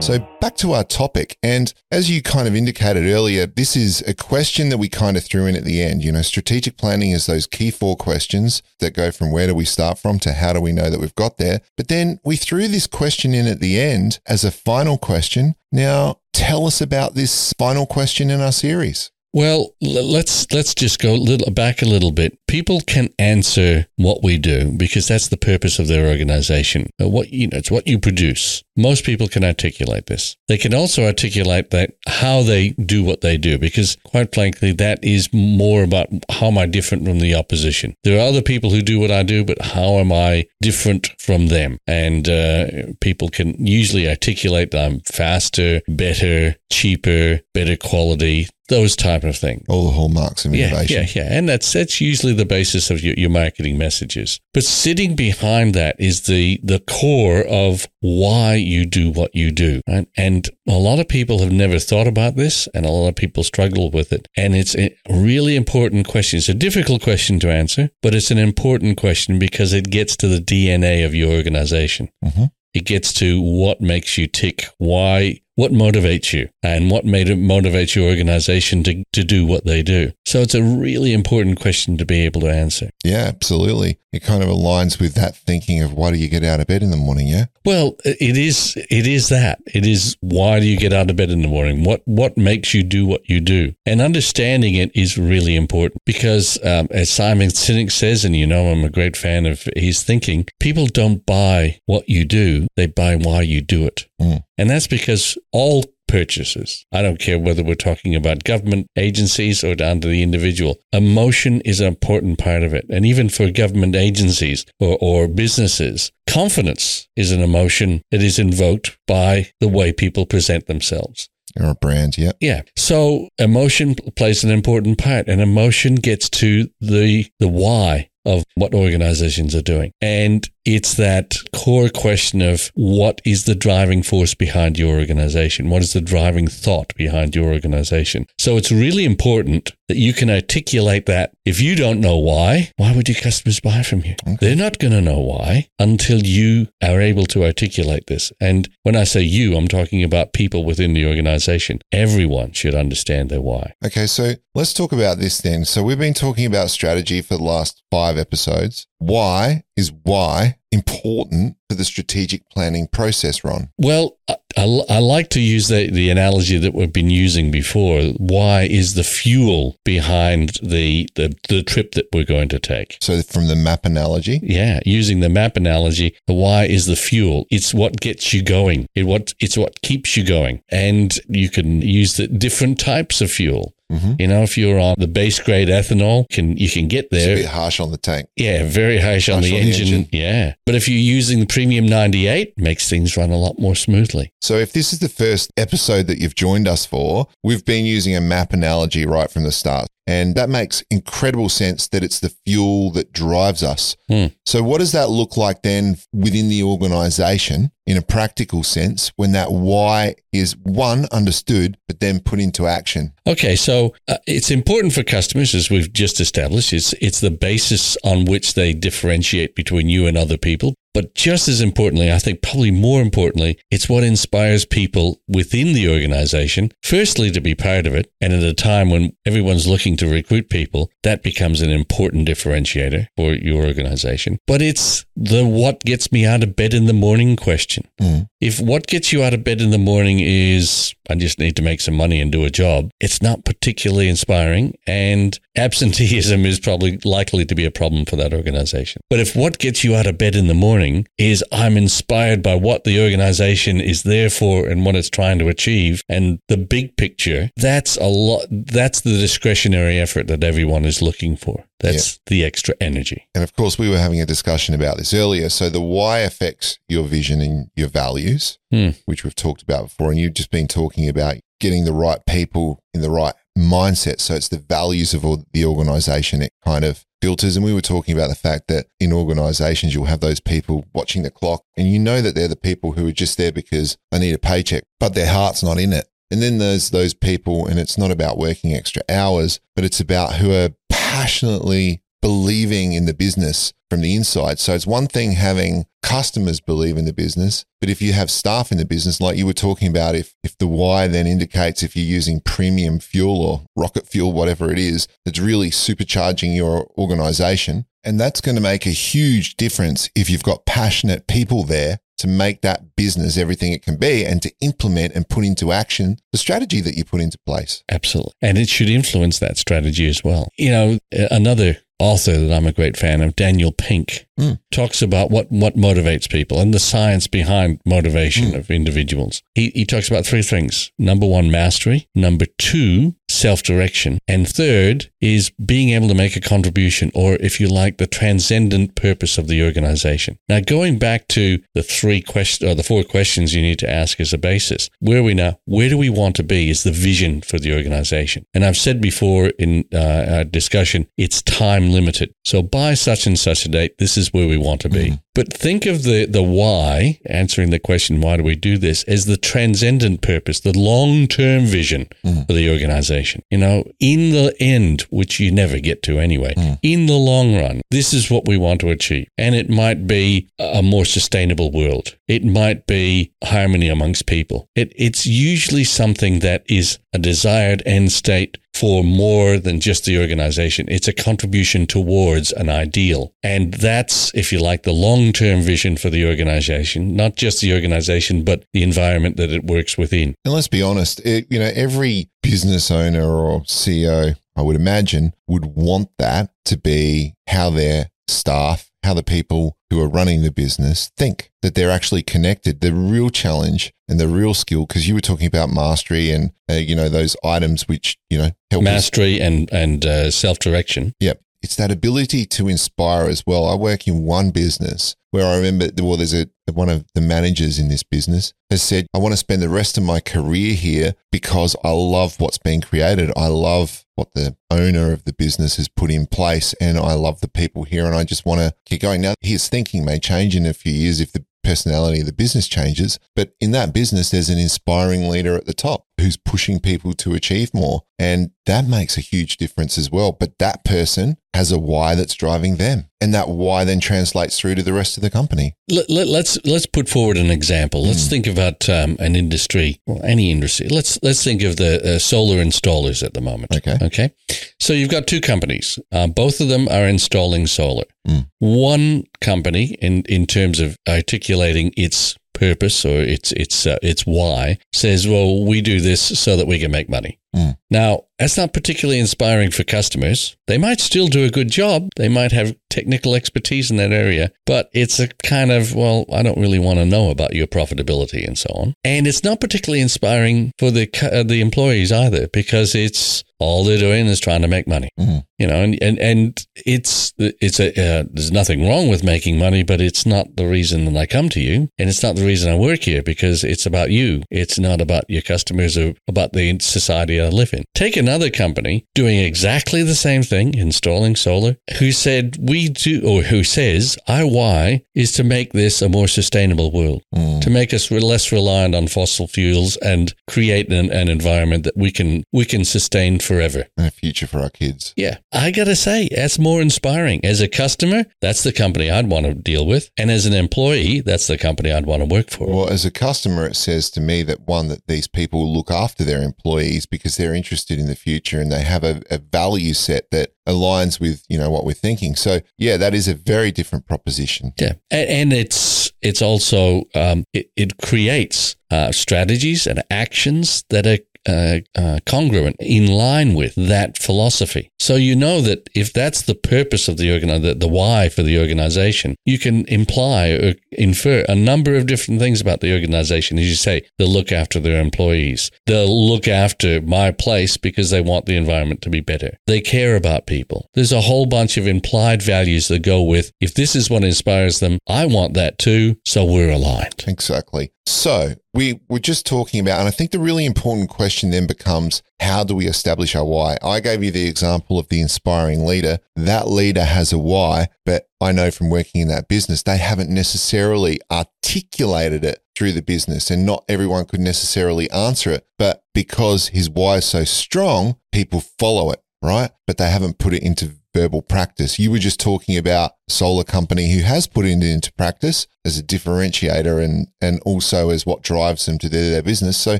So 0.00 0.18
back 0.40 0.56
to 0.56 0.72
our 0.72 0.82
topic. 0.82 1.36
And 1.42 1.74
as 1.92 2.10
you 2.10 2.22
kind 2.22 2.48
of 2.48 2.56
indicated 2.56 3.04
earlier, 3.06 3.46
this 3.46 3.76
is 3.76 4.00
a 4.08 4.14
question 4.14 4.70
that 4.70 4.78
we 4.78 4.88
kind 4.88 5.14
of 5.16 5.22
threw 5.22 5.44
in 5.44 5.54
at 5.54 5.64
the 5.64 5.82
end. 5.82 6.02
You 6.02 6.10
know, 6.10 6.22
strategic 6.22 6.78
planning 6.78 7.10
is 7.10 7.26
those 7.26 7.46
key 7.46 7.70
four 7.70 7.96
questions 7.96 8.62
that 8.78 8.94
go 8.94 9.10
from 9.10 9.30
where 9.30 9.46
do 9.46 9.54
we 9.54 9.66
start 9.66 9.98
from 9.98 10.18
to 10.20 10.32
how 10.32 10.54
do 10.54 10.60
we 10.60 10.72
know 10.72 10.88
that 10.88 11.00
we've 11.00 11.14
got 11.14 11.36
there. 11.36 11.60
But 11.76 11.88
then 11.88 12.18
we 12.24 12.36
threw 12.36 12.66
this 12.66 12.86
question 12.86 13.34
in 13.34 13.46
at 13.46 13.60
the 13.60 13.78
end 13.78 14.20
as 14.26 14.42
a 14.42 14.50
final 14.50 14.96
question. 14.96 15.54
Now 15.70 16.16
tell 16.32 16.66
us 16.66 16.80
about 16.80 17.14
this 17.14 17.52
final 17.58 17.84
question 17.84 18.30
in 18.30 18.40
our 18.40 18.52
series. 18.52 19.10
Well, 19.32 19.76
let's 19.80 20.50
let's 20.52 20.74
just 20.74 20.98
go 20.98 21.14
a 21.14 21.16
little 21.16 21.52
back 21.52 21.82
a 21.82 21.86
little 21.86 22.10
bit. 22.10 22.36
People 22.48 22.80
can 22.80 23.10
answer 23.16 23.86
what 23.94 24.24
we 24.24 24.38
do 24.38 24.72
because 24.76 25.06
that's 25.06 25.28
the 25.28 25.36
purpose 25.36 25.78
of 25.78 25.86
their 25.86 26.08
organization. 26.08 26.90
Uh, 27.00 27.08
what 27.08 27.32
you 27.32 27.46
know, 27.46 27.58
it's 27.58 27.70
what 27.70 27.86
you 27.86 27.98
produce. 28.00 28.64
Most 28.76 29.04
people 29.04 29.28
can 29.28 29.44
articulate 29.44 30.06
this. 30.06 30.36
They 30.48 30.58
can 30.58 30.74
also 30.74 31.04
articulate 31.04 31.70
that 31.70 31.92
how 32.08 32.42
they 32.42 32.70
do 32.70 33.04
what 33.04 33.20
they 33.20 33.36
do 33.36 33.58
because, 33.58 33.96
quite 34.04 34.34
frankly, 34.34 34.72
that 34.72 34.98
is 35.04 35.32
more 35.32 35.84
about 35.84 36.08
how 36.30 36.46
am 36.46 36.58
I 36.58 36.66
different 36.66 37.04
from 37.04 37.20
the 37.20 37.34
opposition. 37.34 37.94
There 38.02 38.18
are 38.18 38.28
other 38.28 38.42
people 38.42 38.70
who 38.70 38.82
do 38.82 38.98
what 38.98 39.10
I 39.10 39.22
do, 39.22 39.44
but 39.44 39.60
how 39.60 39.98
am 39.98 40.12
I 40.12 40.46
different 40.60 41.10
from 41.18 41.48
them? 41.48 41.78
And 41.86 42.28
uh, 42.28 42.66
people 43.00 43.28
can 43.28 43.64
usually 43.64 44.08
articulate 44.08 44.70
that 44.72 44.84
I'm 44.84 45.00
faster, 45.00 45.82
better, 45.86 46.56
cheaper, 46.72 47.40
better 47.54 47.76
quality 47.76 48.48
those 48.70 48.96
type 48.96 49.24
of 49.24 49.36
things. 49.36 49.64
All 49.68 49.84
the 49.84 49.92
hallmarks 49.92 50.46
of 50.46 50.54
innovation. 50.54 50.96
Yeah, 50.96 51.06
yeah, 51.14 51.22
yeah. 51.24 51.38
And 51.38 51.48
that's 51.48 51.70
that's 51.70 52.00
usually 52.00 52.32
the 52.32 52.46
basis 52.46 52.90
of 52.90 53.02
your, 53.02 53.14
your 53.14 53.28
marketing 53.28 53.76
messages. 53.76 54.40
But 54.54 54.64
sitting 54.64 55.14
behind 55.14 55.74
that 55.74 55.96
is 55.98 56.22
the 56.22 56.58
the 56.62 56.80
core 56.80 57.44
of 57.46 57.86
why 58.00 58.54
you 58.54 58.86
do 58.86 59.10
what 59.10 59.34
you 59.34 59.50
do. 59.50 59.82
Right? 59.86 60.08
And 60.16 60.48
a 60.66 60.78
lot 60.78 60.98
of 60.98 61.08
people 61.08 61.40
have 61.40 61.52
never 61.52 61.78
thought 61.78 62.06
about 62.06 62.36
this, 62.36 62.66
and 62.72 62.86
a 62.86 62.90
lot 62.90 63.08
of 63.08 63.16
people 63.16 63.44
struggle 63.44 63.90
with 63.90 64.12
it. 64.12 64.26
And 64.36 64.56
it's 64.56 64.74
a 64.74 64.96
really 65.10 65.56
important 65.56 66.08
question. 66.08 66.38
It's 66.38 66.48
a 66.48 66.54
difficult 66.54 67.02
question 67.02 67.38
to 67.40 67.50
answer, 67.50 67.90
but 68.02 68.14
it's 68.14 68.30
an 68.30 68.38
important 68.38 68.96
question 68.96 69.38
because 69.38 69.72
it 69.74 69.90
gets 69.90 70.16
to 70.16 70.28
the 70.28 70.40
DNA 70.40 71.04
of 71.04 71.14
your 71.14 71.32
organization. 71.32 72.08
Mm-hmm. 72.24 72.44
It 72.72 72.84
gets 72.84 73.12
to 73.14 73.40
what 73.40 73.80
makes 73.80 74.16
you 74.16 74.28
tick, 74.28 74.66
why 74.78 75.40
what 75.60 75.72
motivates 75.72 76.32
you 76.32 76.48
and 76.62 76.90
what 76.90 77.04
made 77.04 77.28
it 77.28 77.36
motivates 77.36 77.94
your 77.94 78.08
organization 78.08 78.82
to, 78.82 79.04
to 79.12 79.22
do 79.22 79.44
what 79.44 79.66
they 79.66 79.82
do. 79.82 80.10
So 80.24 80.40
it's 80.40 80.54
a 80.54 80.62
really 80.62 81.12
important 81.12 81.60
question 81.60 81.98
to 81.98 82.06
be 82.06 82.24
able 82.24 82.40
to 82.40 82.50
answer. 82.50 82.88
Yeah, 83.04 83.26
absolutely. 83.26 83.98
It 84.10 84.22
kind 84.22 84.42
of 84.42 84.48
aligns 84.48 84.98
with 84.98 85.14
that 85.14 85.36
thinking 85.36 85.82
of 85.82 85.92
why 85.92 86.12
do 86.12 86.16
you 86.16 86.28
get 86.28 86.42
out 86.42 86.60
of 86.60 86.66
bed 86.66 86.82
in 86.82 86.90
the 86.90 86.96
morning? 86.96 87.28
Yeah. 87.28 87.44
Well, 87.64 87.96
it 88.04 88.36
is. 88.36 88.74
It 88.90 89.06
is 89.06 89.28
that. 89.28 89.60
It 89.66 89.86
is. 89.86 90.16
Why 90.20 90.58
do 90.58 90.66
you 90.66 90.78
get 90.78 90.92
out 90.92 91.10
of 91.10 91.16
bed 91.16 91.30
in 91.30 91.42
the 91.42 91.48
morning? 91.48 91.84
What 91.84 92.02
What 92.06 92.36
makes 92.36 92.74
you 92.74 92.82
do 92.82 93.06
what 93.06 93.28
you 93.28 93.40
do? 93.40 93.74
And 93.86 94.00
understanding 94.00 94.74
it 94.74 94.90
is 94.96 95.16
really 95.16 95.54
important 95.54 96.02
because, 96.06 96.58
um, 96.64 96.88
as 96.90 97.10
Simon 97.10 97.50
Sinek 97.50 97.92
says, 97.92 98.24
and 98.24 98.34
you 98.34 98.46
know, 98.46 98.72
I'm 98.72 98.82
a 98.82 98.90
great 98.90 99.16
fan 99.16 99.46
of 99.46 99.68
his 99.76 100.02
thinking. 100.02 100.46
People 100.58 100.86
don't 100.86 101.24
buy 101.24 101.78
what 101.86 102.08
you 102.08 102.24
do; 102.24 102.66
they 102.76 102.86
buy 102.86 103.14
why 103.14 103.42
you 103.42 103.60
do 103.60 103.86
it. 103.86 104.06
Mm. 104.20 104.42
And 104.60 104.68
that's 104.68 104.86
because 104.86 105.38
all 105.52 105.84
purchases. 106.06 106.84
I 106.92 107.00
don't 107.00 107.18
care 107.18 107.38
whether 107.38 107.64
we're 107.64 107.76
talking 107.76 108.14
about 108.14 108.44
government 108.44 108.88
agencies 108.94 109.64
or 109.64 109.74
down 109.74 110.02
to 110.02 110.08
the 110.08 110.22
individual. 110.22 110.76
Emotion 110.92 111.62
is 111.62 111.80
an 111.80 111.86
important 111.86 112.38
part 112.38 112.62
of 112.62 112.74
it. 112.74 112.84
And 112.90 113.06
even 113.06 113.30
for 113.30 113.50
government 113.50 113.96
agencies 113.96 114.66
or, 114.78 114.98
or 115.00 115.28
businesses, 115.28 116.12
confidence 116.28 117.08
is 117.16 117.32
an 117.32 117.40
emotion 117.40 118.02
that 118.10 118.20
is 118.20 118.38
invoked 118.38 118.98
by 119.06 119.50
the 119.60 119.68
way 119.68 119.94
people 119.94 120.26
present 120.26 120.66
themselves. 120.66 121.30
Or 121.58 121.74
brands 121.74 121.80
brand, 121.80 122.18
yeah. 122.18 122.32
Yeah. 122.40 122.62
So 122.76 123.30
emotion 123.38 123.94
plays 124.14 124.44
an 124.44 124.50
important 124.50 124.98
part 124.98 125.26
and 125.26 125.40
emotion 125.40 125.94
gets 125.94 126.28
to 126.30 126.68
the 126.82 127.26
the 127.38 127.48
why 127.48 128.10
of 128.26 128.44
what 128.54 128.74
organizations 128.74 129.54
are 129.54 129.62
doing. 129.62 129.92
And 130.00 130.46
it's 130.64 130.94
that 130.94 131.36
core 131.54 131.88
question 131.88 132.42
of 132.42 132.70
what 132.74 133.20
is 133.24 133.44
the 133.44 133.54
driving 133.54 134.02
force 134.02 134.34
behind 134.34 134.78
your 134.78 134.98
organization? 134.98 135.70
What 135.70 135.82
is 135.82 135.92
the 135.92 136.00
driving 136.00 136.48
thought 136.48 136.94
behind 136.94 137.34
your 137.34 137.52
organization? 137.52 138.26
So 138.38 138.56
it's 138.56 138.70
really 138.70 139.04
important 139.04 139.72
that 139.88 139.96
you 139.96 140.12
can 140.12 140.30
articulate 140.30 141.06
that. 141.06 141.32
If 141.44 141.60
you 141.60 141.74
don't 141.74 142.00
know 142.00 142.16
why, 142.16 142.70
why 142.76 142.94
would 142.94 143.08
your 143.08 143.20
customers 143.20 143.58
buy 143.58 143.82
from 143.82 144.04
you? 144.04 144.14
Okay. 144.26 144.36
They're 144.40 144.56
not 144.56 144.78
going 144.78 144.92
to 144.92 145.00
know 145.00 145.18
why 145.18 145.68
until 145.78 146.18
you 146.18 146.68
are 146.82 147.00
able 147.00 147.26
to 147.26 147.44
articulate 147.44 148.06
this. 148.06 148.32
And 148.40 148.68
when 148.82 148.96
I 148.96 149.04
say 149.04 149.22
you, 149.22 149.56
I'm 149.56 149.68
talking 149.68 150.04
about 150.04 150.32
people 150.32 150.64
within 150.64 150.94
the 150.94 151.06
organization. 151.06 151.80
Everyone 151.90 152.52
should 152.52 152.74
understand 152.74 153.30
their 153.30 153.40
why. 153.40 153.72
Okay, 153.84 154.06
so 154.06 154.34
let's 154.54 154.72
talk 154.72 154.92
about 154.92 155.18
this 155.18 155.40
then. 155.40 155.64
So 155.64 155.82
we've 155.82 155.98
been 155.98 156.14
talking 156.14 156.46
about 156.46 156.70
strategy 156.70 157.20
for 157.20 157.36
the 157.36 157.42
last 157.42 157.82
five 157.90 158.16
episodes. 158.16 158.86
Why 159.00 159.64
is 159.76 159.92
why 160.02 160.58
important 160.70 161.56
for 161.68 161.74
the 161.74 161.86
strategic 161.86 162.48
planning 162.50 162.86
process, 162.86 163.42
Ron? 163.42 163.70
Well, 163.78 164.18
I, 164.28 164.36
I, 164.58 164.80
I, 164.90 164.98
like 164.98 165.30
to 165.30 165.40
use 165.40 165.68
the, 165.68 165.90
the 165.90 166.10
analogy 166.10 166.58
that 166.58 166.74
we've 166.74 166.92
been 166.92 167.08
using 167.08 167.50
before. 167.50 168.02
Why 168.18 168.62
is 168.62 168.94
the 168.94 169.02
fuel 169.02 169.76
behind 169.84 170.58
the, 170.62 171.08
the, 171.14 171.34
the 171.48 171.62
trip 171.62 171.92
that 171.92 172.08
we're 172.12 172.24
going 172.24 172.50
to 172.50 172.58
take? 172.58 172.98
So, 173.00 173.22
from 173.22 173.48
the 173.48 173.56
map 173.56 173.86
analogy? 173.86 174.38
Yeah, 174.42 174.80
using 174.84 175.20
the 175.20 175.30
map 175.30 175.56
analogy, 175.56 176.14
the 176.26 176.34
why 176.34 176.66
is 176.66 176.84
the 176.84 176.94
fuel. 176.94 177.46
It's 177.50 177.72
what 177.72 178.00
gets 178.00 178.34
you 178.34 178.42
going, 178.42 178.86
it 178.94 179.04
what, 179.04 179.32
it's 179.40 179.56
what 179.56 179.80
keeps 179.80 180.14
you 180.14 180.24
going. 180.26 180.62
And 180.68 181.18
you 181.26 181.48
can 181.48 181.80
use 181.80 182.18
the 182.18 182.28
different 182.28 182.78
types 182.78 183.22
of 183.22 183.30
fuel. 183.30 183.74
Mm-hmm. 183.90 184.14
You 184.18 184.28
know, 184.28 184.42
if 184.42 184.56
you're 184.56 184.78
on 184.78 184.94
the 184.98 185.08
base 185.08 185.40
grade 185.40 185.68
ethanol, 185.68 186.28
can 186.30 186.56
you 186.56 186.70
can 186.70 186.88
get 186.88 187.10
there. 187.10 187.32
It's 187.32 187.40
a 187.40 187.44
bit 187.44 187.52
harsh 187.52 187.80
on 187.80 187.90
the 187.90 187.98
tank. 187.98 188.28
Yeah, 188.36 188.64
very 188.64 188.98
harsh, 188.98 189.28
harsh 189.28 189.36
on, 189.36 189.42
the, 189.42 189.56
on 189.56 189.66
engine. 189.66 189.86
the, 189.86 189.94
engine. 189.94 190.08
Yeah, 190.12 190.54
but 190.66 190.74
if 190.74 190.88
you're 190.88 190.98
using 190.98 191.40
the 191.40 191.46
premium 191.46 191.86
98, 191.86 192.56
makes 192.58 192.88
things 192.88 193.16
run 193.16 193.30
a 193.30 193.36
lot 193.36 193.58
more 193.58 193.74
smoothly. 193.74 194.32
So 194.40 194.54
if 194.54 194.72
this 194.72 194.92
is 194.92 195.00
the 195.00 195.08
first 195.08 195.52
episode 195.56 196.06
that 196.06 196.18
you've 196.18 196.36
joined 196.36 196.68
us 196.68 196.86
for, 196.86 197.26
we've 197.42 197.64
been 197.64 197.84
using 197.84 198.16
a 198.16 198.20
map 198.20 198.52
analogy 198.52 199.06
right 199.06 199.30
from 199.30 199.42
the 199.42 199.52
start. 199.52 199.88
And 200.06 200.34
that 200.34 200.48
makes 200.48 200.82
incredible 200.90 201.48
sense 201.48 201.86
that 201.88 202.02
it's 202.02 202.20
the 202.20 202.34
fuel 202.44 202.90
that 202.92 203.12
drives 203.12 203.62
us. 203.62 203.96
Hmm. 204.08 204.26
So, 204.44 204.62
what 204.62 204.78
does 204.78 204.92
that 204.92 205.08
look 205.08 205.36
like 205.36 205.62
then 205.62 205.98
within 206.12 206.48
the 206.48 206.62
organization 206.62 207.70
in 207.86 207.96
a 207.96 208.02
practical 208.02 208.62
sense 208.62 209.12
when 209.16 209.32
that 209.32 209.52
why 209.52 210.14
is 210.32 210.56
one 210.56 211.06
understood, 211.12 211.76
but 211.86 212.00
then 212.00 212.20
put 212.20 212.40
into 212.40 212.66
action? 212.66 213.12
Okay, 213.26 213.54
so 213.56 213.94
uh, 214.08 214.16
it's 214.26 214.50
important 214.50 214.94
for 214.94 215.02
customers, 215.02 215.54
as 215.54 215.70
we've 215.70 215.92
just 215.92 216.20
established. 216.20 216.72
It's 216.72 216.92
it's 216.94 217.20
the 217.20 217.30
basis 217.30 217.96
on 218.02 218.24
which 218.24 218.54
they 218.54 218.72
differentiate 218.72 219.54
between 219.54 219.88
you 219.88 220.06
and 220.06 220.16
other 220.16 220.36
people. 220.36 220.74
But 220.92 221.14
just 221.14 221.48
as 221.48 221.60
importantly, 221.60 222.12
I 222.12 222.18
think 222.18 222.42
probably 222.42 222.70
more 222.70 223.00
importantly, 223.00 223.58
it's 223.70 223.88
what 223.88 224.02
inspires 224.02 224.64
people 224.64 225.20
within 225.28 225.72
the 225.72 225.88
organization, 225.88 226.72
firstly, 226.82 227.30
to 227.30 227.40
be 227.40 227.54
part 227.54 227.86
of 227.86 227.94
it. 227.94 228.12
And 228.20 228.32
at 228.32 228.42
a 228.42 228.54
time 228.54 228.90
when 228.90 229.16
everyone's 229.24 229.66
looking 229.68 229.96
to 229.98 230.08
recruit 230.08 230.50
people, 230.50 230.90
that 231.02 231.22
becomes 231.22 231.60
an 231.60 231.70
important 231.70 232.28
differentiator 232.28 233.06
for 233.16 233.34
your 233.34 233.64
organization. 233.64 234.38
But 234.46 234.62
it's 234.62 235.04
the 235.16 235.46
what 235.46 235.80
gets 235.80 236.10
me 236.10 236.26
out 236.26 236.42
of 236.42 236.56
bed 236.56 236.74
in 236.74 236.86
the 236.86 236.92
morning 236.92 237.36
question. 237.36 237.86
Mm. 238.00 238.28
If 238.40 238.58
what 238.58 238.86
gets 238.86 239.12
you 239.12 239.22
out 239.22 239.34
of 239.34 239.44
bed 239.44 239.60
in 239.60 239.70
the 239.70 239.78
morning 239.78 240.18
is, 240.20 240.94
I 241.08 241.14
just 241.14 241.38
need 241.38 241.56
to 241.56 241.62
make 241.62 241.80
some 241.80 241.94
money 241.94 242.20
and 242.20 242.32
do 242.32 242.44
a 242.44 242.50
job, 242.50 242.90
it's 243.00 243.20
not 243.20 243.44
particularly 243.44 244.08
inspiring. 244.08 244.74
And 244.86 245.38
absenteeism 245.56 246.46
is 246.46 246.58
probably 246.58 246.98
likely 247.04 247.44
to 247.44 247.54
be 247.54 247.66
a 247.66 247.70
problem 247.70 248.06
for 248.06 248.16
that 248.16 248.32
organization. 248.32 249.02
But 249.10 249.20
if 249.20 249.36
what 249.36 249.58
gets 249.58 249.84
you 249.84 249.94
out 249.94 250.06
of 250.06 250.16
bed 250.16 250.34
in 250.34 250.46
the 250.46 250.54
morning 250.54 250.79
is, 251.18 251.44
I'm 251.52 251.76
inspired 251.76 252.42
by 252.42 252.54
what 252.54 252.84
the 252.84 253.02
organization 253.02 253.80
is 253.80 254.02
there 254.02 254.30
for 254.30 254.66
and 254.68 254.84
what 254.84 254.96
it's 254.96 255.10
trying 255.10 255.38
to 255.40 255.48
achieve 255.48 256.02
and 256.08 256.40
the 256.48 256.56
big 256.56 256.96
picture, 256.96 257.50
that's 257.56 257.96
a 257.96 258.06
lot, 258.06 258.46
that's 258.50 259.00
the 259.02 259.18
discretionary 259.18 259.98
effort 259.98 260.26
that 260.28 260.44
everyone 260.44 260.84
is 260.84 261.02
looking 261.02 261.36
for. 261.36 261.64
That's 261.80 262.14
yeah. 262.14 262.20
the 262.26 262.44
extra 262.44 262.74
energy. 262.80 263.26
And 263.34 263.42
of 263.42 263.54
course, 263.54 263.78
we 263.78 263.88
were 263.88 263.98
having 263.98 264.20
a 264.20 264.26
discussion 264.26 264.74
about 264.74 264.98
this 264.98 265.14
earlier. 265.14 265.48
So 265.48 265.68
the 265.68 265.80
why 265.80 266.18
affects 266.20 266.78
your 266.88 267.04
vision 267.04 267.40
and 267.40 267.70
your 267.74 267.88
values, 267.88 268.58
hmm. 268.70 268.90
which 269.06 269.24
we've 269.24 269.34
talked 269.34 269.62
about 269.62 269.84
before. 269.84 270.10
And 270.10 270.18
you've 270.18 270.34
just 270.34 270.50
been 270.50 270.68
talking 270.68 271.08
about 271.08 271.36
getting 271.58 271.84
the 271.84 271.92
right 271.92 272.20
people 272.26 272.82
in 272.92 273.02
the 273.02 273.10
right 273.10 273.34
mindset. 273.58 274.20
So 274.20 274.34
it's 274.34 274.48
the 274.48 274.58
values 274.58 275.14
of 275.14 275.22
the 275.52 275.64
organization. 275.64 276.42
It 276.42 276.52
kind 276.64 276.84
of 276.84 277.04
filters. 277.20 277.56
And 277.56 277.64
we 277.64 277.74
were 277.74 277.80
talking 277.80 278.16
about 278.16 278.28
the 278.28 278.34
fact 278.34 278.68
that 278.68 278.86
in 278.98 279.12
organizations, 279.12 279.94
you'll 279.94 280.06
have 280.06 280.20
those 280.20 280.40
people 280.40 280.86
watching 280.94 281.22
the 281.22 281.30
clock 281.30 281.64
and 281.76 281.90
you 281.90 281.98
know 281.98 282.22
that 282.22 282.34
they're 282.34 282.48
the 282.48 282.56
people 282.56 282.92
who 282.92 283.06
are 283.08 283.12
just 283.12 283.36
there 283.36 283.52
because 283.52 283.96
they 284.10 284.18
need 284.18 284.34
a 284.34 284.38
paycheck, 284.38 284.84
but 284.98 285.14
their 285.14 285.32
heart's 285.32 285.62
not 285.62 285.78
in 285.78 285.92
it. 285.92 286.06
And 286.30 286.40
then 286.40 286.58
there's 286.58 286.90
those 286.90 287.12
people, 287.12 287.66
and 287.66 287.78
it's 287.78 287.98
not 287.98 288.12
about 288.12 288.38
working 288.38 288.72
extra 288.72 289.02
hours, 289.08 289.58
but 289.74 289.84
it's 289.84 289.98
about 289.98 290.36
who 290.36 290.52
are 290.52 290.70
passionately 290.88 292.02
believing 292.22 292.92
in 292.92 293.06
the 293.06 293.14
business 293.14 293.72
from 293.90 294.00
the 294.00 294.14
inside. 294.14 294.58
So 294.58 294.74
it's 294.74 294.86
one 294.86 295.08
thing 295.08 295.32
having 295.32 295.84
customers 296.02 296.60
believe 296.60 296.96
in 296.96 297.04
the 297.04 297.12
business, 297.12 297.64
but 297.80 297.90
if 297.90 298.00
you 298.00 298.12
have 298.12 298.30
staff 298.30 298.72
in 298.72 298.78
the 298.78 298.84
business, 298.84 299.20
like 299.20 299.36
you 299.36 299.44
were 299.44 299.52
talking 299.52 299.88
about, 299.88 300.14
if 300.14 300.34
if 300.42 300.56
the 300.56 300.66
why 300.66 301.08
then 301.08 301.26
indicates 301.26 301.82
if 301.82 301.96
you're 301.96 302.04
using 302.04 302.40
premium 302.40 303.00
fuel 303.00 303.42
or 303.42 303.62
rocket 303.76 304.06
fuel, 304.06 304.32
whatever 304.32 304.72
it 304.72 304.78
is, 304.78 305.08
that's 305.24 305.38
really 305.38 305.70
supercharging 305.70 306.54
your 306.54 306.86
organization. 306.96 307.84
And 308.02 308.18
that's 308.18 308.40
going 308.40 308.54
to 308.54 308.62
make 308.62 308.86
a 308.86 308.90
huge 308.90 309.56
difference 309.56 310.08
if 310.14 310.30
you've 310.30 310.42
got 310.42 310.64
passionate 310.64 311.26
people 311.26 311.64
there 311.64 311.98
to 312.20 312.28
make 312.28 312.60
that 312.62 312.96
business 312.96 313.36
everything 313.36 313.72
it 313.72 313.82
can 313.82 313.96
be 313.96 314.24
and 314.24 314.42
to 314.42 314.52
implement 314.60 315.14
and 315.14 315.28
put 315.28 315.44
into 315.44 315.72
action 315.72 316.18
the 316.32 316.38
strategy 316.38 316.80
that 316.80 316.94
you 316.94 317.04
put 317.04 317.20
into 317.20 317.38
place. 317.46 317.82
Absolutely. 317.90 318.32
And 318.42 318.58
it 318.58 318.68
should 318.68 318.88
influence 318.88 319.38
that 319.38 319.56
strategy 319.56 320.08
as 320.08 320.22
well. 320.22 320.48
You 320.56 320.70
know, 320.70 320.98
another 321.30 321.78
author 321.98 322.38
that 322.38 322.52
I'm 322.52 322.66
a 322.66 322.72
great 322.72 322.96
fan 322.96 323.20
of, 323.20 323.36
Daniel 323.36 323.72
Pink, 323.72 324.26
mm. 324.38 324.58
talks 324.72 325.02
about 325.02 325.30
what, 325.30 325.52
what 325.52 325.76
motivates 325.76 326.28
people 326.28 326.58
and 326.58 326.72
the 326.72 326.80
science 326.80 327.26
behind 327.26 327.80
motivation 327.84 328.52
mm. 328.52 328.56
of 328.56 328.70
individuals. 328.70 329.42
He, 329.54 329.70
he 329.70 329.84
talks 329.84 330.08
about 330.08 330.26
three 330.26 330.42
things. 330.42 330.90
Number 330.98 331.26
one, 331.26 331.50
mastery. 331.50 332.08
Number 332.14 332.46
two, 332.58 333.14
self 333.28 333.62
direction. 333.62 334.18
And 334.26 334.48
third 334.48 335.09
is 335.20 335.50
being 335.50 335.90
able 335.90 336.08
to 336.08 336.14
make 336.14 336.36
a 336.36 336.40
contribution, 336.40 337.10
or 337.14 337.34
if 337.34 337.60
you 337.60 337.68
like, 337.68 337.98
the 337.98 338.06
transcendent 338.06 338.94
purpose 338.94 339.38
of 339.38 339.48
the 339.48 339.62
organization. 339.62 340.38
Now, 340.48 340.60
going 340.60 340.98
back 340.98 341.28
to 341.28 341.62
the 341.74 341.82
three 341.82 342.22
questions 342.22 342.70
or 342.70 342.74
the 342.74 342.82
four 342.82 343.04
questions 343.04 343.54
you 343.54 343.62
need 343.62 343.78
to 343.80 343.90
ask 343.90 344.20
as 344.20 344.32
a 344.32 344.38
basis, 344.38 344.88
where 345.00 345.18
are 345.18 345.22
we 345.22 345.34
now? 345.34 345.58
Where 345.64 345.88
do 345.88 345.98
we 345.98 346.08
want 346.08 346.36
to 346.36 346.42
be? 346.42 346.70
Is 346.70 346.82
the 346.82 346.92
vision 346.92 347.40
for 347.42 347.58
the 347.58 347.74
organization. 347.74 348.46
And 348.54 348.64
I've 348.64 348.76
said 348.76 349.00
before 349.00 349.48
in 349.58 349.84
uh, 349.92 350.26
our 350.30 350.44
discussion, 350.44 351.06
it's 351.16 351.42
time 351.42 351.90
limited. 351.90 352.34
So 352.44 352.62
by 352.62 352.94
such 352.94 353.26
and 353.26 353.38
such 353.38 353.66
a 353.66 353.68
date, 353.68 353.98
this 353.98 354.16
is 354.16 354.32
where 354.32 354.48
we 354.48 354.56
want 354.56 354.80
to 354.82 354.88
be. 354.88 355.10
Mm. 355.10 355.22
But 355.34 355.52
think 355.52 355.86
of 355.86 356.02
the, 356.02 356.26
the 356.26 356.42
why, 356.42 357.20
answering 357.26 357.70
the 357.70 357.78
question, 357.78 358.20
why 358.20 358.36
do 358.36 358.42
we 358.42 358.56
do 358.56 358.78
this, 358.78 359.04
as 359.04 359.26
the 359.26 359.36
transcendent 359.36 360.22
purpose, 360.22 360.60
the 360.60 360.76
long 360.76 361.26
term 361.26 361.64
vision 361.66 362.08
mm. 362.24 362.46
for 362.46 362.52
the 362.52 362.70
organization. 362.70 363.42
You 363.50 363.58
know, 363.58 363.84
in 364.00 364.32
the 364.32 364.54
end, 364.60 365.06
which 365.10 365.40
you 365.40 365.50
never 365.50 365.78
get 365.78 366.02
to 366.04 366.18
anyway. 366.18 366.54
Hmm. 366.56 366.74
In 366.82 367.06
the 367.06 367.16
long 367.16 367.56
run, 367.56 367.80
this 367.90 368.12
is 368.12 368.30
what 368.30 368.46
we 368.46 368.56
want 368.56 368.80
to 368.80 368.90
achieve. 368.90 369.28
And 369.36 369.54
it 369.54 369.68
might 369.68 370.06
be 370.06 370.48
a 370.58 370.82
more 370.82 371.04
sustainable 371.04 371.70
world. 371.70 372.16
It 372.28 372.44
might 372.44 372.86
be 372.86 373.32
harmony 373.44 373.88
amongst 373.88 374.26
people. 374.26 374.68
It, 374.74 374.92
it's 374.96 375.26
usually 375.26 375.84
something 375.84 376.40
that 376.40 376.64
is 376.68 376.98
a 377.12 377.18
desired 377.18 377.82
end 377.86 378.12
state 378.12 378.58
for 378.80 379.04
more 379.04 379.58
than 379.58 379.78
just 379.78 380.06
the 380.06 380.18
organization. 380.18 380.86
It's 380.88 381.06
a 381.06 381.12
contribution 381.12 381.86
towards 381.86 382.50
an 382.52 382.70
ideal. 382.70 383.34
And 383.42 383.74
that's, 383.74 384.34
if 384.34 384.52
you 384.52 384.58
like, 384.58 384.84
the 384.84 384.92
long 384.92 385.34
term 385.34 385.60
vision 385.60 385.98
for 385.98 386.08
the 386.08 386.26
organization, 386.26 387.14
not 387.14 387.36
just 387.36 387.60
the 387.60 387.74
organization, 387.74 388.42
but 388.42 388.64
the 388.72 388.82
environment 388.82 389.36
that 389.36 389.50
it 389.50 389.64
works 389.64 389.98
within. 389.98 390.34
And 390.46 390.54
let's 390.54 390.68
be 390.68 390.80
honest, 390.80 391.20
it, 391.26 391.46
you 391.50 391.58
know, 391.58 391.70
every 391.74 392.30
business 392.42 392.90
owner 392.90 393.28
or 393.28 393.60
CEO, 393.64 394.36
I 394.56 394.62
would 394.62 394.76
imagine, 394.76 395.34
would 395.46 395.66
want 395.66 396.08
that 396.18 396.50
to 396.64 396.78
be 396.78 397.34
how 397.48 397.68
their 397.68 398.08
staff, 398.28 398.89
how 399.02 399.14
the 399.14 399.22
people 399.22 399.76
who 399.90 400.00
are 400.00 400.08
running 400.08 400.42
the 400.42 400.50
business 400.52 401.10
think 401.16 401.50
that 401.62 401.74
they're 401.74 401.90
actually 401.90 402.22
connected. 402.22 402.80
The 402.80 402.92
real 402.92 403.30
challenge 403.30 403.92
and 404.08 404.20
the 404.20 404.28
real 404.28 404.54
skill, 404.54 404.86
because 404.86 405.08
you 405.08 405.14
were 405.14 405.20
talking 405.20 405.46
about 405.46 405.70
mastery 405.70 406.30
and, 406.30 406.52
uh, 406.70 406.74
you 406.74 406.94
know, 406.94 407.08
those 407.08 407.36
items 407.42 407.88
which, 407.88 408.18
you 408.28 408.38
know, 408.38 408.50
help 408.70 408.82
us- 408.82 408.84
Mastery 408.84 409.40
and, 409.40 409.70
and 409.72 410.04
uh, 410.04 410.30
self 410.30 410.58
direction. 410.58 411.14
Yep. 411.20 411.40
It's 411.62 411.76
that 411.76 411.90
ability 411.90 412.46
to 412.46 412.68
inspire 412.68 413.28
as 413.28 413.44
well. 413.46 413.66
I 413.66 413.74
work 413.74 414.06
in 414.06 414.24
one 414.24 414.50
business 414.50 415.16
where 415.30 415.46
I 415.46 415.56
remember, 415.56 415.88
well, 416.02 416.16
there's 416.16 416.34
a 416.34 416.48
one 416.72 416.88
of 416.88 417.04
the 417.14 417.20
managers 417.20 417.78
in 417.78 417.88
this 417.88 418.02
business 418.02 418.52
has 418.70 418.82
said, 418.82 419.06
I 419.14 419.18
want 419.18 419.32
to 419.32 419.36
spend 419.36 419.62
the 419.62 419.68
rest 419.68 419.98
of 419.98 420.04
my 420.04 420.20
career 420.20 420.74
here 420.74 421.14
because 421.32 421.74
I 421.84 421.90
love 421.90 422.38
what's 422.38 422.58
being 422.58 422.80
created. 422.80 423.32
I 423.36 423.48
love 423.48 424.04
what 424.14 424.32
the 424.34 424.56
owner 424.70 425.12
of 425.12 425.24
the 425.24 425.32
business 425.32 425.76
has 425.76 425.88
put 425.88 426.10
in 426.10 426.26
place 426.26 426.74
and 426.74 426.98
I 426.98 427.14
love 427.14 427.40
the 427.40 427.48
people 427.48 427.84
here 427.84 428.06
and 428.06 428.14
I 428.14 428.24
just 428.24 428.46
want 428.46 428.60
to 428.60 428.74
keep 428.86 429.02
going. 429.02 429.20
Now, 429.20 429.34
his 429.40 429.68
thinking 429.68 430.04
may 430.04 430.18
change 430.18 430.54
in 430.54 430.66
a 430.66 430.74
few 430.74 430.92
years 430.92 431.20
if 431.20 431.32
the 431.32 431.44
personality 431.62 432.20
of 432.20 432.26
the 432.26 432.32
business 432.32 432.68
changes, 432.68 433.18
but 433.34 433.52
in 433.60 433.70
that 433.72 433.92
business, 433.92 434.30
there's 434.30 434.48
an 434.48 434.58
inspiring 434.58 435.28
leader 435.28 435.54
at 435.54 435.66
the 435.66 435.74
top 435.74 436.06
who's 436.20 436.36
pushing 436.36 436.80
people 436.80 437.12
to 437.14 437.34
achieve 437.34 437.74
more. 437.74 438.02
And 438.18 438.50
that 438.66 438.86
makes 438.86 439.16
a 439.16 439.22
huge 439.22 439.56
difference 439.56 439.98
as 439.98 440.10
well. 440.10 440.32
But 440.32 440.58
that 440.58 440.84
person 440.84 441.36
has 441.54 441.72
a 441.72 441.78
why 441.78 442.14
that's 442.14 442.34
driving 442.34 442.76
them. 442.76 443.08
And 443.20 443.34
that 443.34 443.48
why 443.48 443.84
then 443.84 444.00
translates 444.00 444.58
through 444.58 444.76
to 444.76 444.82
the 444.82 444.92
rest 444.92 445.16
of 445.16 445.22
the 445.22 445.30
company. 445.30 445.74
Let, 445.90 446.08
let, 446.08 446.28
let's 446.28 446.58
let's 446.64 446.86
put 446.86 447.08
forward 447.08 447.36
an 447.36 447.50
example. 447.50 448.02
Let's 448.02 448.28
think 448.28 448.46
about 448.46 448.88
um, 448.88 449.16
an 449.18 449.36
industry, 449.36 450.00
well, 450.06 450.24
any 450.24 450.50
industry. 450.50 450.88
Let's 450.88 451.18
let's 451.22 451.42
think 451.42 451.62
of 451.62 451.76
the 451.76 452.16
uh, 452.16 452.18
solar 452.18 452.62
installers 452.62 453.22
at 453.22 453.34
the 453.34 453.40
moment. 453.40 453.74
Okay. 453.74 453.96
Okay. 454.00 454.30
So 454.78 454.92
you've 454.92 455.10
got 455.10 455.26
two 455.26 455.40
companies. 455.40 455.98
Uh, 456.12 456.28
both 456.28 456.60
of 456.60 456.68
them 456.68 456.88
are 456.88 457.06
installing 457.06 457.66
solar. 457.66 458.04
Mm. 458.26 458.48
One 458.58 459.24
company, 459.40 459.98
in 460.00 460.22
in 460.22 460.46
terms 460.46 460.80
of 460.80 460.96
articulating 461.08 461.92
its 461.96 462.36
purpose 462.60 463.04
or 463.04 463.20
its 463.22 463.52
its 463.52 463.86
uh, 463.86 463.98
its 464.02 464.22
why, 464.24 464.78
says, 464.92 465.26
"Well, 465.26 465.64
we 465.64 465.80
do 465.80 466.00
this 466.00 466.20
so 466.38 466.56
that 466.56 466.66
we 466.68 466.78
can 466.78 466.90
make 466.90 467.08
money." 467.08 467.38
Mm. 467.56 467.76
Now, 467.90 468.24
that's 468.38 468.56
not 468.56 468.72
particularly 468.72 469.18
inspiring 469.18 469.72
for 469.72 469.82
customers. 469.82 470.56
They 470.68 470.78
might 470.78 471.00
still 471.00 471.26
do 471.26 471.44
a 471.44 471.50
good 471.50 471.68
job. 471.68 472.10
They 472.16 472.28
might 472.28 472.52
have 472.52 472.76
technical 472.90 473.34
expertise 473.34 473.90
in 473.90 473.96
that 473.96 474.12
area, 474.12 474.52
but 474.66 474.88
it's 474.92 475.18
a 475.18 475.28
kind 475.42 475.72
of, 475.72 475.94
well, 475.94 476.26
I 476.32 476.42
don't 476.44 476.58
really 476.58 476.78
want 476.78 477.00
to 477.00 477.04
know 477.04 477.30
about 477.30 477.54
your 477.54 477.66
profitability 477.66 478.46
and 478.46 478.56
so 478.56 478.70
on. 478.74 478.94
And 479.02 479.26
it's 479.26 479.42
not 479.42 479.60
particularly 479.60 480.00
inspiring 480.00 480.70
for 480.78 480.92
the 480.92 481.08
uh, 481.32 481.42
the 481.42 481.60
employees 481.60 482.12
either 482.12 482.46
because 482.52 482.94
it's 482.94 483.42
all 483.58 483.84
they're 483.84 483.98
doing 483.98 484.26
is 484.26 484.40
trying 484.40 484.62
to 484.62 484.68
make 484.68 484.86
money. 484.86 485.10
Mhm. 485.18 485.44
You 485.60 485.66
know, 485.66 485.82
and 485.82 485.98
and 486.02 486.18
and 486.18 486.66
it's 486.86 487.34
it's 487.38 487.78
a 487.78 487.88
uh, 487.90 488.24
there's 488.32 488.50
nothing 488.50 488.88
wrong 488.88 489.08
with 489.08 489.22
making 489.22 489.58
money, 489.58 489.82
but 489.82 490.00
it's 490.00 490.24
not 490.24 490.56
the 490.56 490.66
reason 490.66 491.04
that 491.04 491.16
I 491.16 491.26
come 491.26 491.48
to 491.50 491.60
you, 491.60 491.88
and 491.98 492.08
it's 492.08 492.22
not 492.22 492.36
the 492.36 492.46
reason 492.46 492.72
I 492.72 492.76
work 492.76 493.00
here 493.02 493.22
because 493.22 493.62
it's 493.62 493.84
about 493.84 494.10
you. 494.10 494.42
It's 494.50 494.78
not 494.78 495.02
about 495.02 495.24
your 495.28 495.42
customers 495.42 495.98
or 495.98 496.14
about 496.26 496.54
the 496.54 496.78
society 496.80 497.38
I 497.40 497.48
live 497.48 497.74
in. 497.74 497.84
Take 497.94 498.16
another 498.16 498.48
company 498.48 499.04
doing 499.14 499.38
exactly 499.38 500.02
the 500.02 500.14
same 500.14 500.42
thing, 500.42 500.72
installing 500.74 501.36
solar, 501.36 501.76
who 501.98 502.10
said 502.10 502.56
we 502.58 502.88
do, 502.88 503.20
or 503.26 503.42
who 503.42 503.62
says 503.62 504.16
our 504.28 504.46
why 504.46 505.02
is 505.14 505.32
to 505.32 505.44
make 505.44 505.72
this 505.74 506.00
a 506.00 506.08
more 506.08 506.28
sustainable 506.28 506.90
world, 506.90 507.22
Mm. 507.34 507.60
to 507.60 507.70
make 507.70 507.92
us 507.92 508.10
less 508.10 508.50
reliant 508.50 508.94
on 508.94 509.06
fossil 509.06 509.46
fuels 509.46 509.96
and 509.98 510.34
create 510.48 510.90
an, 510.90 511.12
an 511.12 511.28
environment 511.28 511.84
that 511.84 511.96
we 511.96 512.10
can 512.10 512.44
we 512.52 512.64
can 512.64 512.84
sustain 512.84 513.38
forever. 513.38 513.84
And 513.98 514.06
a 514.06 514.10
future 514.10 514.46
for 514.46 514.60
our 514.60 514.70
kids. 514.70 515.12
Yeah, 515.16 515.36
I 515.52 515.70
gotta 515.72 515.96
say, 515.96 516.28
that's 516.34 516.58
more 516.58 516.80
inspiring. 516.80 517.44
As 517.44 517.60
a 517.60 517.68
customer, 517.68 518.24
that's 518.40 518.62
the 518.62 518.72
company 518.72 519.10
I'd 519.10 519.28
want 519.28 519.46
to 519.46 519.54
deal 519.54 519.86
with, 519.86 520.10
and 520.16 520.30
as 520.30 520.46
an 520.46 520.54
employee, 520.54 521.20
that's 521.20 521.46
the 521.46 521.58
company 521.58 521.92
I'd 521.92 522.06
want 522.06 522.22
to 522.22 522.26
work 522.26 522.50
for. 522.50 522.66
Well, 522.68 522.88
as 522.88 523.04
a 523.04 523.10
customer, 523.10 523.66
it 523.66 523.76
says 523.76 524.10
to 524.10 524.20
me 524.20 524.42
that 524.44 524.68
one, 524.68 524.88
that 524.88 525.06
these 525.06 525.26
people 525.26 525.72
look 525.72 525.90
after 525.90 526.24
their 526.24 526.42
employees 526.42 527.06
because 527.06 527.36
they're 527.36 527.54
interested 527.54 527.98
in 527.98 528.06
the 528.06 528.14
future 528.14 528.60
and 528.60 528.70
they 528.70 528.82
have 528.82 529.02
a, 529.02 529.22
a 529.30 529.38
value 529.38 529.94
set 529.94 530.30
that 530.30 530.52
aligns 530.68 531.18
with, 531.18 531.44
you 531.48 531.58
know, 531.58 531.70
what 531.70 531.84
we're 531.84 531.94
thinking. 531.94 532.36
So 532.36 532.60
yeah, 532.78 532.96
that 532.96 533.14
is 533.14 533.26
a 533.26 533.34
very 533.34 533.72
different 533.72 534.06
proposition. 534.06 534.72
Yeah, 534.78 534.92
and, 535.10 535.28
and 535.28 535.52
it's 535.52 536.12
it's 536.22 536.42
also 536.42 537.04
um, 537.14 537.44
it, 537.52 537.70
it 537.76 537.98
creates 537.98 538.76
uh, 538.90 539.10
strategies 539.10 539.86
and 539.86 540.02
actions 540.10 540.84
that 540.90 541.06
are. 541.06 541.18
Uh, 541.50 541.80
uh, 541.96 542.20
congruent 542.26 542.76
in 542.78 543.06
line 543.08 543.54
with 543.54 543.74
that 543.74 544.16
philosophy. 544.16 544.88
So 545.00 545.16
you 545.16 545.34
know 545.34 545.60
that 545.62 545.88
if 545.96 546.12
that's 546.12 546.42
the 546.42 546.54
purpose 546.54 547.08
of 547.08 547.16
the 547.16 547.32
organ, 547.32 547.60
the, 547.60 547.74
the 547.74 547.88
why 547.88 548.28
for 548.28 548.44
the 548.44 548.56
organization, 548.60 549.34
you 549.44 549.58
can 549.58 549.84
imply 549.86 550.50
or 550.50 550.74
infer 550.92 551.44
a 551.48 551.56
number 551.56 551.96
of 551.96 552.06
different 552.06 552.38
things 552.38 552.60
about 552.60 552.80
the 552.80 552.92
organization. 552.92 553.58
As 553.58 553.68
you 553.68 553.74
say, 553.74 554.02
they'll 554.16 554.28
look 554.28 554.52
after 554.52 554.78
their 554.78 555.00
employees. 555.00 555.72
They'll 555.86 556.28
look 556.28 556.46
after 556.46 557.00
my 557.00 557.32
place 557.32 557.76
because 557.76 558.10
they 558.10 558.20
want 558.20 558.46
the 558.46 558.56
environment 558.56 559.02
to 559.02 559.10
be 559.10 559.20
better. 559.20 559.56
They 559.66 559.80
care 559.80 560.14
about 560.14 560.46
people. 560.46 560.88
There's 560.94 561.12
a 561.12 561.22
whole 561.22 561.46
bunch 561.46 561.76
of 561.78 561.88
implied 561.88 562.42
values 562.42 562.86
that 562.88 563.02
go 563.02 563.22
with 563.22 563.50
if 563.60 563.74
this 563.74 563.96
is 563.96 564.08
what 564.08 564.22
inspires 564.22 564.78
them, 564.78 564.98
I 565.08 565.26
want 565.26 565.54
that 565.54 565.78
too. 565.78 566.16
So 566.24 566.44
we're 566.44 566.70
aligned. 566.70 567.24
Exactly. 567.26 567.90
So 568.06 568.54
we 568.74 569.00
were 569.08 569.20
just 569.20 569.46
talking 569.46 569.80
about, 569.80 569.98
and 569.98 570.08
I 570.08 570.10
think 570.10 570.30
the 570.30 570.38
really 570.38 570.66
important 570.66 571.08
question 571.08 571.50
then 571.50 571.66
becomes 571.66 572.22
how 572.40 572.64
do 572.64 572.74
we 572.74 572.86
establish 572.86 573.34
our 573.36 573.44
why? 573.44 573.76
I 573.82 574.00
gave 574.00 574.22
you 574.22 574.30
the 574.30 574.48
example 574.48 574.98
of 574.98 575.08
the 575.08 575.20
inspiring 575.20 575.86
leader. 575.86 576.18
That 576.34 576.68
leader 576.68 577.04
has 577.04 577.32
a 577.32 577.38
why, 577.38 577.88
but 578.04 578.28
I 578.40 578.52
know 578.52 578.70
from 578.70 578.90
working 578.90 579.20
in 579.20 579.28
that 579.28 579.48
business, 579.48 579.82
they 579.82 579.98
haven't 579.98 580.30
necessarily 580.30 581.20
articulated 581.30 582.44
it 582.44 582.62
through 582.76 582.92
the 582.92 583.02
business, 583.02 583.50
and 583.50 583.66
not 583.66 583.84
everyone 583.88 584.24
could 584.24 584.40
necessarily 584.40 585.10
answer 585.10 585.50
it. 585.50 585.66
But 585.78 586.02
because 586.14 586.68
his 586.68 586.88
why 586.88 587.16
is 587.16 587.26
so 587.26 587.44
strong, 587.44 588.16
people 588.32 588.60
follow 588.60 589.10
it, 589.12 589.22
right? 589.42 589.70
But 589.86 589.98
they 589.98 590.10
haven't 590.10 590.38
put 590.38 590.54
it 590.54 590.62
into 590.62 590.99
verbal 591.14 591.42
practice. 591.42 591.98
You 591.98 592.10
were 592.10 592.18
just 592.18 592.40
talking 592.40 592.76
about 592.76 593.12
solar 593.28 593.64
company 593.64 594.12
who 594.12 594.22
has 594.22 594.46
put 594.46 594.64
it 594.64 594.82
into 594.82 595.12
practice 595.12 595.66
as 595.84 595.98
a 595.98 596.02
differentiator 596.02 597.02
and, 597.02 597.28
and 597.40 597.60
also 597.64 598.10
as 598.10 598.26
what 598.26 598.42
drives 598.42 598.86
them 598.86 598.98
to 598.98 599.08
do 599.08 599.30
their 599.30 599.42
business. 599.42 599.76
So 599.76 599.98